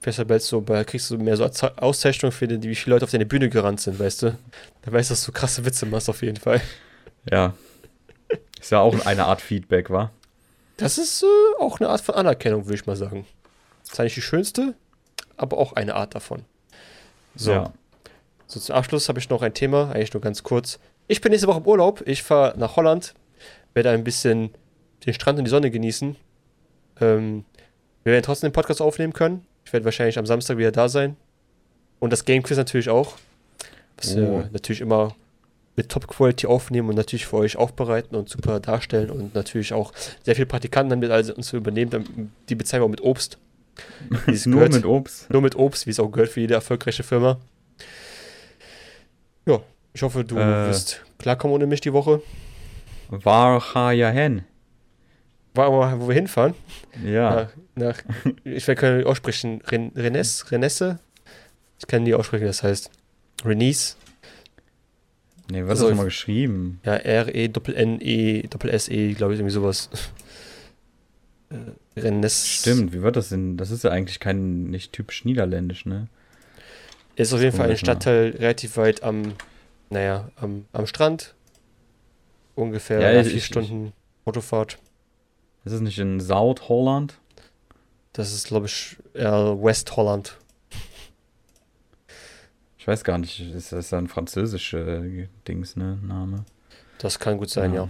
[0.06, 3.10] Halt so, bei, kriegst du mehr so Auze- Auszeichnung für die, wie viele Leute auf
[3.10, 4.38] deine Bühne gerannt sind, weißt du?
[4.82, 6.60] Da weißt du, dass du krasse Witze machst, auf jeden Fall.
[7.30, 7.54] Ja.
[8.60, 10.10] Ist ja auch eine Art Feedback, wa?
[10.76, 11.26] Das ist äh,
[11.60, 13.26] auch eine Art von Anerkennung, würde ich mal sagen.
[13.82, 14.74] Zwar nicht die schönste,
[15.36, 16.44] aber auch eine Art davon.
[17.34, 17.72] So, Ja.
[18.46, 20.78] so zum Abschluss habe ich noch ein Thema, eigentlich nur ganz kurz.
[21.08, 22.02] Ich bin nächste Woche im Urlaub.
[22.06, 23.14] Ich fahre nach Holland,
[23.74, 24.50] werde ein bisschen
[25.06, 26.16] den Strand und die Sonne genießen.
[27.00, 27.44] Ähm,
[28.04, 29.44] wir werden trotzdem den Podcast aufnehmen können.
[29.68, 31.14] Ich werde wahrscheinlich am Samstag wieder da sein.
[32.00, 33.16] Und das Game Quiz natürlich auch.
[33.98, 34.16] Was Oh.
[34.16, 35.14] wir natürlich immer
[35.76, 39.92] mit Top-Quality aufnehmen und natürlich für euch aufbereiten und super darstellen und natürlich auch
[40.24, 41.90] sehr viele Praktikanten dann mit also uns übernehmen.
[41.90, 43.36] Dann- Die bezahlen wir auch mit Obst.
[44.46, 44.72] Nur gehört.
[44.72, 45.28] mit Obst.
[45.28, 47.38] Nur mit Obst, wie es auch gehört für jede erfolgreiche Firma.
[49.44, 49.60] Ja,
[49.92, 50.68] ich hoffe, du Äh.
[50.68, 52.22] wirst klarkommen ohne mich die Woche.
[53.10, 54.44] War ja hen.
[55.66, 56.54] Wo wir hinfahren.
[57.04, 57.48] Ja.
[57.74, 57.98] Nach, nach,
[58.44, 59.60] ich kann nicht aussprechen.
[59.70, 60.50] Ren, Renesse?
[60.50, 60.98] Renesse?
[61.80, 62.90] Ich kann nie aussprechen, wie das heißt.
[63.44, 63.96] Renice.
[65.50, 66.80] Nee, was Also, hast du mal geschrieben?
[66.84, 66.94] Ja,
[67.98, 69.88] R-E-N-E-S-E, glaube ich, irgendwie sowas.
[71.50, 71.56] Äh,
[72.00, 72.46] Renesse.
[72.46, 73.56] Stimmt, wie wird das denn?
[73.56, 76.08] Das ist ja eigentlich kein, nicht typisch niederländisch, ne?
[77.16, 77.76] Ist auf jeden Fall ein ne?
[77.78, 79.32] Stadtteil relativ weit am,
[79.90, 81.34] naja, am, am Strand.
[82.54, 83.92] Ungefähr Ja, ich- vier ich- Stunden
[84.24, 84.78] Autofahrt.
[85.64, 87.18] Ist es nicht in South-Holland?
[88.12, 90.36] Das ist, glaube ich, eher West Holland.
[92.78, 95.02] Ich weiß gar nicht, ist das ein französischer
[95.46, 95.98] Dings, ne?
[96.02, 96.44] Name.
[96.98, 97.82] Das kann gut sein, Ja.
[97.84, 97.88] ja.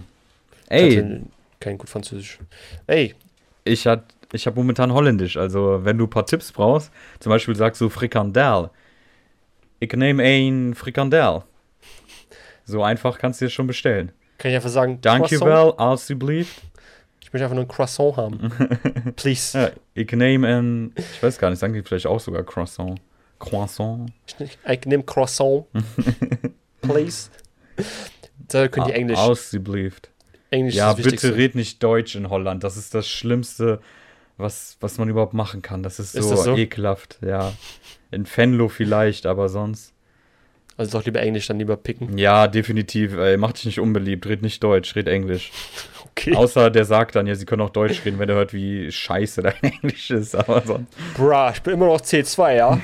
[0.67, 1.21] Ey, hatte
[1.59, 2.39] Kein gut Französisch.
[2.85, 3.15] Ey,
[3.63, 4.03] ich hat,
[4.33, 5.37] ich habe momentan Holländisch.
[5.37, 8.69] Also, wenn du ein paar Tipps brauchst, zum Beispiel sagst du Frikandel.
[9.79, 11.43] Ich nehme ein Frikandel.
[12.65, 14.11] So einfach kannst du dir schon bestellen.
[14.37, 16.61] kann ich einfach sagen, Danke well, alsjeblieft.
[17.29, 18.51] Ich möchte einfach nur ein Croissant haben.
[19.15, 19.55] Please.
[19.55, 22.99] Ja, ich nehme ein, ich weiß gar nicht, sagen die vielleicht auch sogar Croissant.
[23.37, 24.11] Croissant.
[24.39, 25.65] Ich, ich nehme Croissant.
[26.81, 27.29] Please.
[28.47, 29.19] Da können die Englisch.
[29.19, 30.09] Alsjeblieft.
[30.49, 32.63] Englisch Ja, bitte red nicht Deutsch in Holland.
[32.63, 33.79] Das ist das Schlimmste,
[34.37, 35.83] was, was man überhaupt machen kann.
[35.83, 36.57] Das ist so, Ist das so?
[36.57, 37.53] ekelhaft, ja.
[38.09, 39.93] In Venlo vielleicht, aber sonst.
[40.77, 42.17] Also doch lieber Englisch, dann lieber picken.
[42.17, 43.13] Ja, definitiv.
[43.17, 44.25] Ey, mach dich nicht unbeliebt.
[44.25, 45.51] Red nicht Deutsch, red Englisch.
[46.11, 46.35] Okay.
[46.35, 49.41] Außer der sagt dann, ja, sie können auch Deutsch reden, wenn er hört, wie scheiße
[49.41, 50.35] dein Englisch ist.
[50.35, 50.91] Aber sonst.
[51.15, 52.79] Bruh, ich bin immer noch C2, ja?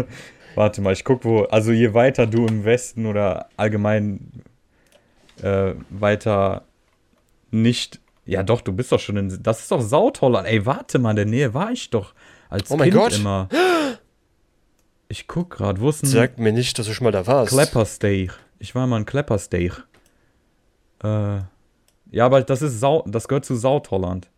[0.54, 1.44] Warte mal, ich guck, wo.
[1.44, 4.42] Also, je weiter du im Westen oder allgemein
[5.42, 6.64] äh, weiter
[7.50, 8.00] nicht.
[8.26, 9.42] Ja, doch, du bist doch schon in.
[9.42, 10.46] Das ist doch Sautholland.
[10.46, 12.14] Ey, warte mal, in der Nähe war ich doch
[12.48, 13.18] als Oh mein Kind Gott.
[13.18, 13.48] immer.
[15.08, 17.52] Ich guck gerade, wo ist ein Sag mir nicht, dass du schon mal da warst.
[17.52, 18.32] Kleppersteig?
[18.58, 19.84] Ich war mal in Kleppersteig.
[21.04, 21.40] Äh,
[22.14, 24.28] ja, aber das ist Sau, das gehört zu Sautholland.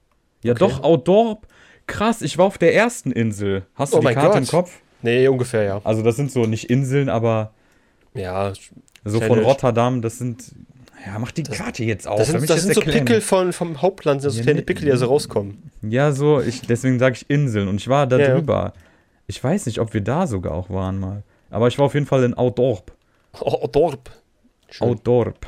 [0.42, 0.60] Ja, Okay.
[0.60, 1.46] doch, Outdorp.
[1.86, 3.64] Krass, ich war auf der ersten Insel.
[3.74, 4.50] Hast du Oh die Karte im Gott.
[4.50, 4.72] Kopf?
[5.02, 5.80] Nee, ungefähr, ja.
[5.84, 7.52] Also, das sind so nicht Inseln, aber
[8.14, 8.52] Ja,
[9.04, 10.52] so von Rotterdam, das sind.
[11.06, 12.18] Ja, mach die Karte jetzt auf.
[12.18, 12.80] das sind, das sind so.
[12.80, 14.62] Pickel von, vom Hauptland, das sind so Ja, kleine.
[14.66, 15.70] Pickel, die da so rauskommen.
[15.82, 17.68] Ja, so, ich, deswegen sage ich Inseln.
[17.68, 18.72] Und ich war da Ja, drüber.
[19.28, 21.22] Ich weiß nicht, ob wir da sogar auch waren mal.
[21.50, 22.90] Aber ich war auf jeden Fall in Outdorp.
[23.38, 24.10] Oh, Dorp.
[24.70, 24.88] Schön.
[24.88, 25.46] Outdorp.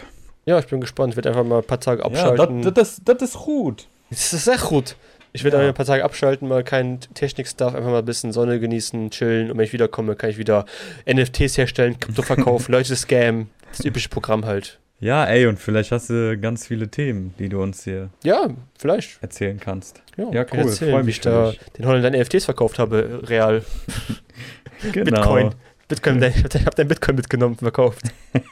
[0.48, 1.12] Ja, ich bin gespannt.
[1.12, 2.62] Ich werde einfach mal ein paar Tage Ja, abschalten.
[2.62, 3.86] das, das, das ist gut.
[4.08, 4.96] das ist sehr gut.
[5.34, 5.60] Ich werde Ja.
[5.62, 9.50] einfach ein paar Tage abschalten, mal keinen Technik-Stuff, einfach mal ein bisschen Sonne genießen, chillen.
[9.50, 10.64] Und wenn ich wiederkomme, kann ich wieder
[11.06, 13.50] NFTs herstellen, Krypto verkaufen, Leute scammen.
[13.70, 14.78] Das übliche Programm halt.
[15.00, 19.22] Ja, ey, und vielleicht hast du ganz viele Themen, die du uns hier Ja, vielleicht.
[19.22, 20.02] erzählen kannst.
[20.16, 21.60] Ja, Ja, cool, erzählen, freu wie mich ich da dich.
[21.76, 23.62] den Holländern NFTs verkauft habe, real.
[24.92, 25.04] Genau.
[25.04, 25.50] Bitcoin.
[25.88, 28.00] Bitcoin, ich hab dein Bitcoin mitgenommen, verkauft.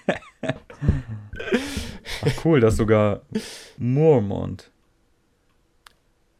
[2.22, 3.22] Ach, cool, das ist sogar
[3.78, 4.70] Moormont.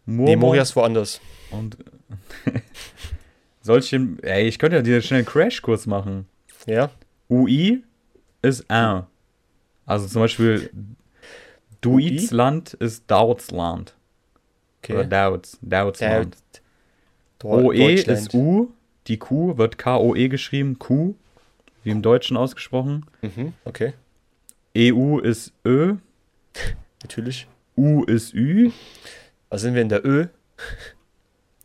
[0.06, 1.20] Moormont Nee, Moria ist woanders.
[1.50, 1.76] und
[3.62, 6.26] solche, ey, ich könnte ja dir schnell einen Crashkurs machen.
[6.66, 6.90] Ja?
[7.28, 7.82] UI
[8.42, 9.04] ist ein.
[9.84, 10.70] Also zum Beispiel
[11.80, 13.94] Duitsland ist Deutschland.
[14.88, 15.08] Oder Okay.
[15.08, 16.36] Deutsch, Deutschland.
[17.40, 18.68] Deu- OE ist U,
[19.08, 21.14] die Q wird K-O-E geschrieben, Q,
[21.82, 23.04] wie im Deutschen ausgesprochen.
[23.22, 23.94] Mhm, okay.
[24.76, 25.96] EU ist Ö,
[27.02, 27.46] Natürlich.
[27.76, 28.70] U ist Ü.
[29.50, 30.26] Also sind wir in der Ö.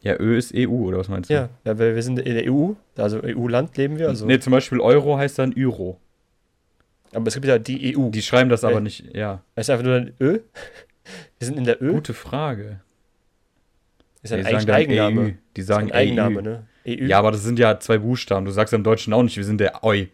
[0.02, 1.34] Ja, Ö ist EU, oder was meinst du?
[1.34, 2.74] Ja, ja weil wir sind in der EU.
[2.98, 4.10] Also EU-Land leben wir.
[4.10, 4.26] Also.
[4.26, 6.00] Nee, zum Beispiel Euro heißt dann Euro.
[7.14, 8.10] Aber es gibt ja die EU.
[8.10, 8.82] Die schreiben das aber Ey.
[8.82, 9.44] nicht, ja.
[9.56, 10.40] ist einfach nur ein Ö.
[11.40, 11.94] Wir sind in der Ö.
[11.94, 12.82] Gute Frage.
[14.22, 15.22] Ist ein Die eigentlich dann Eigenname.
[15.22, 15.30] EU.
[15.56, 16.42] Die sagen Eigenname, EU.
[16.42, 16.68] ne?
[16.88, 17.06] EU.
[17.06, 18.46] Ja, aber das sind ja zwei Buchstaben.
[18.46, 20.10] Du sagst ja im Deutschen auch nicht, wir sind der Oi.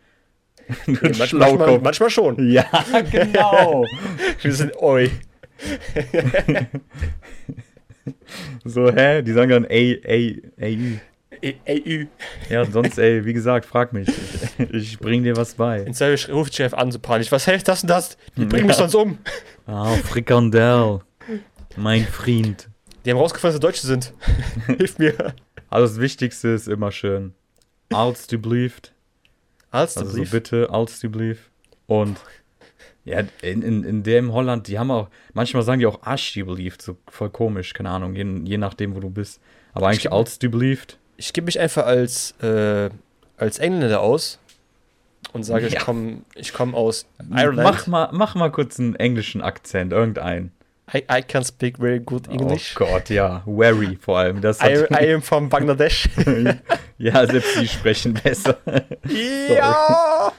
[0.85, 1.81] Du manchmal, Schlaukopf.
[1.83, 2.49] manchmal schon.
[2.51, 2.65] Ja,
[3.11, 3.85] genau.
[4.41, 5.09] Wir sind Oi.
[8.65, 9.21] so, hä?
[9.21, 10.99] Die sagen dann A, A, AU.
[11.41, 12.05] E- EU.
[12.49, 14.07] Ja, sonst, ey, wie gesagt, frag mich.
[14.71, 15.81] Ich, bring dir was bei.
[15.81, 17.31] In Service ruft Chef an, so panisch.
[17.31, 18.17] Was hilft das und das?
[18.35, 19.19] Die bringen mich sonst um.
[19.67, 20.99] Ah, Frikandel.
[21.75, 22.69] Mein Freund.
[23.05, 24.13] Die haben rausgefunden, dass wir Deutsche sind.
[24.65, 25.13] Hilf mir.
[25.69, 27.33] Also das Wichtigste ist immer schön.
[27.93, 28.93] Alsjeblieft.
[29.71, 31.49] Als Also so bitte, alsjeblieft.
[31.87, 32.17] Und
[33.05, 36.97] ja, in, in, in dem Holland, die haben auch, manchmal sagen die auch alsjeblieft, so
[37.09, 39.39] voll komisch, keine Ahnung, je, je nachdem, wo du bist.
[39.73, 40.15] Aber eigentlich Stimmt.
[40.15, 40.97] alsjeblieft.
[41.17, 42.89] Ich gebe mich einfach als, äh,
[43.37, 44.39] als Engländer aus
[45.33, 45.81] und sage, ich Ja.
[45.83, 47.63] komme ich komm aus Ireland.
[47.63, 50.51] Mach mal, mach mal kurz einen englischen Akzent, irgendeinen.
[50.93, 52.75] I, I can speak very good English.
[52.75, 53.43] Oh Gott, ja.
[53.45, 54.39] Very vor allem.
[54.41, 56.07] Das I, I am from Bangladesh.
[56.97, 58.57] ja, selbst die sprechen besser.
[59.05, 60.31] ja!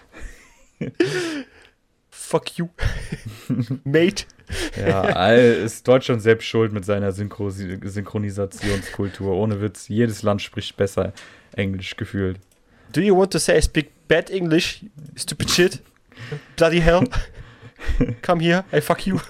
[2.10, 2.68] Fuck you.
[3.84, 4.24] Mate.
[4.76, 9.34] Ja, ist Deutschland selbst schuld mit seiner Synchro Synchronisationskultur.
[9.34, 11.12] Ohne Witz, jedes Land spricht besser
[11.52, 12.38] Englisch gefühlt.
[12.92, 14.84] Do you want to say I speak bad English?
[15.16, 15.82] Stupid shit.
[16.56, 17.04] Bloody hell.
[18.22, 19.20] Come here, I fuck you.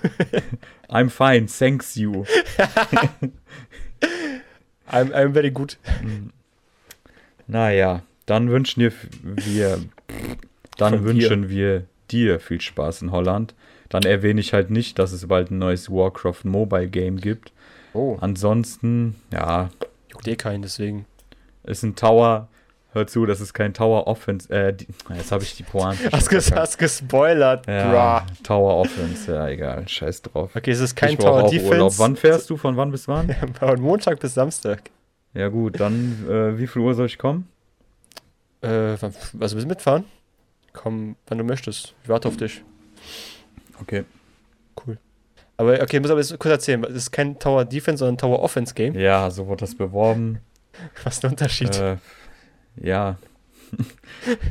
[0.88, 2.24] I'm fine, thanks you.
[4.90, 5.76] I'm, I'm very good.
[7.46, 9.80] Naja, dann wünschen wir, wir
[10.76, 13.54] dann Von wünschen wir dir viel Spaß in Holland.
[13.88, 17.52] Dann erwähne ich halt nicht, dass es bald ein neues Warcraft Mobile Game gibt.
[17.94, 18.16] Oh.
[18.20, 19.70] Ansonsten, ja,
[20.10, 21.06] Juckt eh keinen, deswegen.
[21.64, 22.48] ist ein Tower.
[22.92, 24.48] Hör zu, das ist kein Tower Offense.
[24.52, 26.10] Äh, die, jetzt habe ich die Pointe.
[26.12, 28.26] Hast, ges hast gespoilert, Ja, bra.
[28.42, 29.86] Tower Offense, ja, egal.
[29.88, 30.54] Scheiß drauf.
[30.56, 31.72] Okay, es ist kein ich Tower Defense.
[31.72, 31.92] Urlaub.
[31.98, 32.56] Wann fährst du?
[32.56, 33.34] Von wann bis wann?
[33.58, 34.82] Von Montag bis Samstag.
[35.34, 37.48] Ja, gut, dann, äh, wie viel Uhr soll ich kommen?
[38.62, 38.68] Äh,
[39.00, 40.04] wann- also willst du mitfahren?
[40.72, 41.94] Komm, wann du möchtest.
[42.02, 42.62] Ich warte auf dich.
[43.80, 44.04] Okay.
[45.56, 46.84] Aber okay, ich muss aber jetzt kurz erzählen.
[46.84, 48.94] Es ist kein Tower Defense, sondern Tower Offense Game.
[48.94, 50.38] Ja, so wurde das beworben.
[51.04, 51.76] Was ist der Unterschied?
[51.76, 51.96] Äh,
[52.82, 53.16] ja.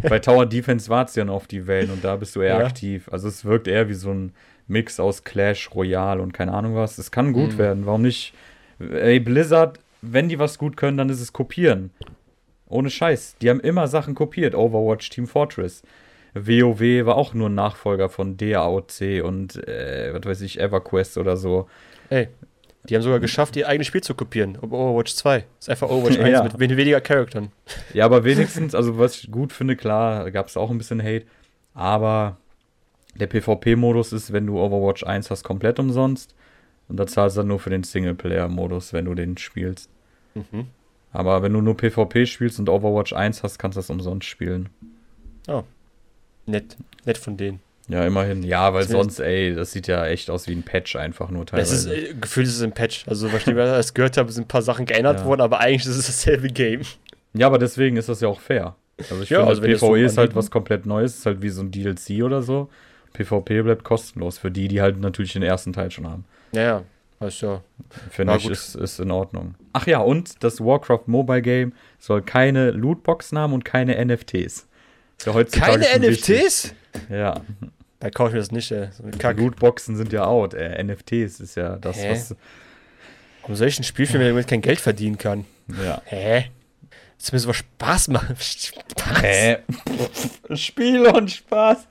[0.03, 2.59] Bei Tower Defense wartest du ja noch auf die Wellen und da bist du eher
[2.59, 2.65] Ja.
[2.65, 3.09] aktiv.
[3.11, 4.31] Also es wirkt eher wie so ein
[4.67, 6.97] Mix aus Clash Royale und keine Ahnung was.
[6.97, 7.57] Es kann gut Mhm.
[7.57, 7.85] werden.
[7.85, 8.33] Warum nicht?
[8.79, 11.89] Ey, Blizzard, wenn die was gut können, dann ist es kopieren.
[12.69, 13.37] Ohne Scheiß.
[13.41, 14.53] Die haben immer Sachen kopiert.
[14.53, 15.81] Overwatch, Team Fortress.
[16.35, 21.37] WoW war auch nur ein Nachfolger von DAOC und äh, was weiß ich, EverQuest oder
[21.37, 21.67] so.
[22.09, 22.27] Ey,
[22.89, 24.57] die haben sogar geschafft, ihr eigenes Spiel zu kopieren.
[24.61, 25.45] Ob Overwatch 2.
[25.59, 26.43] Ist einfach Overwatch 1 Ja.
[26.43, 27.49] mit wen- weniger Charakteren.
[27.93, 31.25] Ja, aber wenigstens, also was ich gut finde, klar, gab es auch ein bisschen Hate,
[31.73, 32.37] aber
[33.15, 36.33] der PvP-Modus ist, wenn du Overwatch 1 hast, komplett umsonst.
[36.87, 39.89] Und da zahlst du dann nur für den Singleplayer-Modus, wenn du den spielst.
[40.35, 40.67] Mhm.
[41.11, 44.69] Aber wenn du nur PvP spielst und Overwatch 1 hast, kannst du das umsonst spielen.
[46.45, 46.77] Nett.
[47.05, 47.59] Nett von denen.
[47.89, 48.43] Ja, immerhin.
[48.43, 51.47] Ja, weil sonst, ey, das sieht ja echt aus wie ein Patch einfach nur Es
[51.51, 51.93] teilweise.
[51.95, 53.05] ist, äh, gefühlt ist es ein Patch.
[53.07, 55.25] Also, was ich gehört habe, sind ein paar Sachen geändert Ja.
[55.25, 56.81] worden, aber eigentlich ist es dasselbe Game.
[57.33, 58.75] ja, aber deswegen ist das ja auch fair.
[59.09, 61.41] Also ich Ja, finde, also das so PvE ist halt was komplett Neues, ist halt
[61.41, 62.69] wie so ein DLC oder so.
[63.13, 66.25] PvP bleibt kostenlos für die, die halt natürlich den ersten Teil schon haben.
[66.51, 66.83] Ja, ja.
[67.19, 67.61] Weißt ja.
[68.11, 68.51] Finde ich, gut.
[68.51, 69.55] ist, ist in Ordnung.
[69.73, 74.67] Ach ja, und das Warcraft Mobile Game soll keine Lootboxen haben und keine NFTs.
[75.25, 76.35] Ja Keine schon wichtig.
[76.41, 76.73] NFTs?
[77.09, 77.41] Ja,
[77.99, 78.89] Da kaufe ich mir das nicht, ey.
[78.91, 79.37] So Kack.
[79.37, 80.53] Lootboxen sind ja out.
[80.53, 82.11] Äh, NFTs ist ja das, Hä?
[82.11, 82.35] was.
[83.41, 85.45] Warum soll ich ein Spiel spielen, wenn ich kein Geld verdienen kann?
[85.83, 86.01] Ja.
[86.05, 86.51] Hä?
[87.17, 88.35] Das müssen wir Spaß machen.
[88.39, 89.21] Spaß.
[89.21, 89.57] Hä?
[90.55, 91.87] Spiel und Spaß.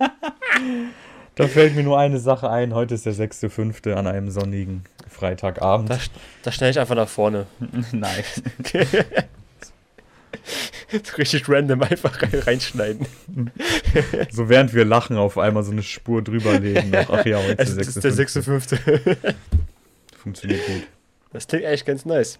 [1.35, 2.75] da fällt mir nur eine Sache ein.
[2.75, 3.93] Heute ist der 6.5.
[3.95, 5.91] an einem sonnigen Freitagabend.
[5.91, 6.11] Das,
[6.43, 7.47] das schneide ich einfach nach vorne.
[7.93, 8.23] Nein.
[11.18, 13.07] Richtig random einfach rein, reinschneiden.
[14.30, 16.91] So während wir lachen, auf einmal so eine Spur drüber legen.
[16.91, 17.11] noch.
[17.11, 18.78] Ach ja, heute Es ist der der 6.5.
[18.84, 19.34] 6.5.
[20.16, 20.82] Funktioniert gut.
[21.32, 22.39] Das klingt eigentlich ganz nice.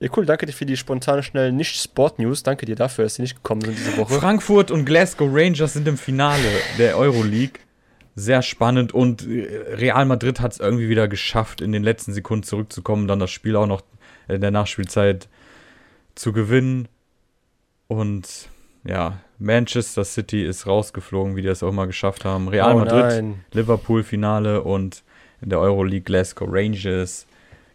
[0.00, 2.44] Ja, cool, danke dir für die spontanen, schnellen Nicht-Sport-News.
[2.44, 4.14] Danke dir dafür, dass sie nicht gekommen sind diese Woche.
[4.14, 7.60] Frankfurt und Glasgow Rangers sind im Finale der Euroleague.
[8.14, 12.44] Sehr spannend und äh, Real Madrid hat es irgendwie wieder geschafft, in den letzten Sekunden
[12.44, 13.82] zurückzukommen, dann das Spiel auch noch
[14.28, 15.28] in der Nachspielzeit
[16.14, 16.88] zu gewinnen.
[17.88, 18.48] Und
[18.84, 22.48] ja, Manchester City ist rausgeflogen, wie die das auch immer geschafft haben.
[22.48, 23.44] Real Oh Madrid, nein.
[23.52, 25.02] Liverpool Finale und
[25.40, 27.26] in der Euroleague Glasgow Rangers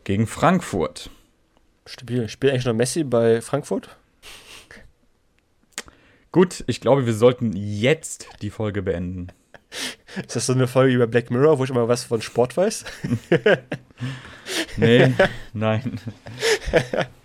[0.03, 1.09] gegen Frankfurt.
[1.85, 2.27] Stabil.
[2.29, 3.95] Spielt eigentlich noch Messi bei Frankfurt?
[6.31, 9.27] Gut, ich glaube, wir sollten jetzt die Folge beenden.
[10.15, 12.85] Ist das so eine Folge über Black Mirror, wo ich immer was von Sport weiß?
[14.77, 15.13] Nee,
[15.53, 15.99] nein.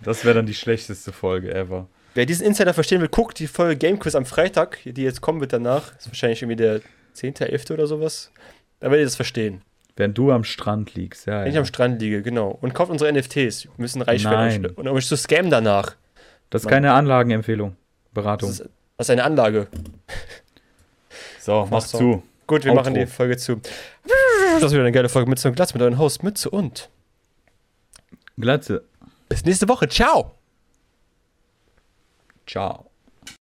[0.01, 1.87] Das wäre dann die schlechteste Folge ever.
[2.13, 5.41] Wer diesen Insider verstehen will, guckt die Folge Game Quiz am Freitag, die jetzt kommen
[5.41, 5.95] wird danach.
[5.97, 6.81] Ist wahrscheinlich irgendwie der
[7.13, 7.71] 10., 11.
[7.71, 8.31] oder sowas.
[8.79, 9.61] Da werdet ihr das verstehen.
[9.95, 11.41] Während du am Strand liegst, ja.
[11.41, 11.59] Wenn ich ja.
[11.59, 12.57] am Strand liege, genau.
[12.61, 13.65] Und kauft unsere NFTs.
[13.65, 14.63] Wir müssen reich Nein.
[14.63, 14.75] werden.
[14.75, 15.95] Und um mich zu scammen danach.
[16.49, 17.75] Das ist keine Anlagenempfehlung.
[18.13, 18.49] Beratung.
[18.49, 19.67] Das ist, das ist eine Anlage.
[21.39, 21.97] So, mach so.
[21.97, 22.23] zu.
[22.47, 22.83] Gut, wir Outro.
[22.83, 23.57] machen die Folge zu.
[24.55, 26.89] Das ist wieder eine geile Folge Mütze und Glatz mit euren Host Mütze und.
[28.37, 28.83] Glatze.
[29.27, 29.87] Bis nächste Woche.
[29.89, 30.38] Ciao!
[32.49, 32.88] Ciao.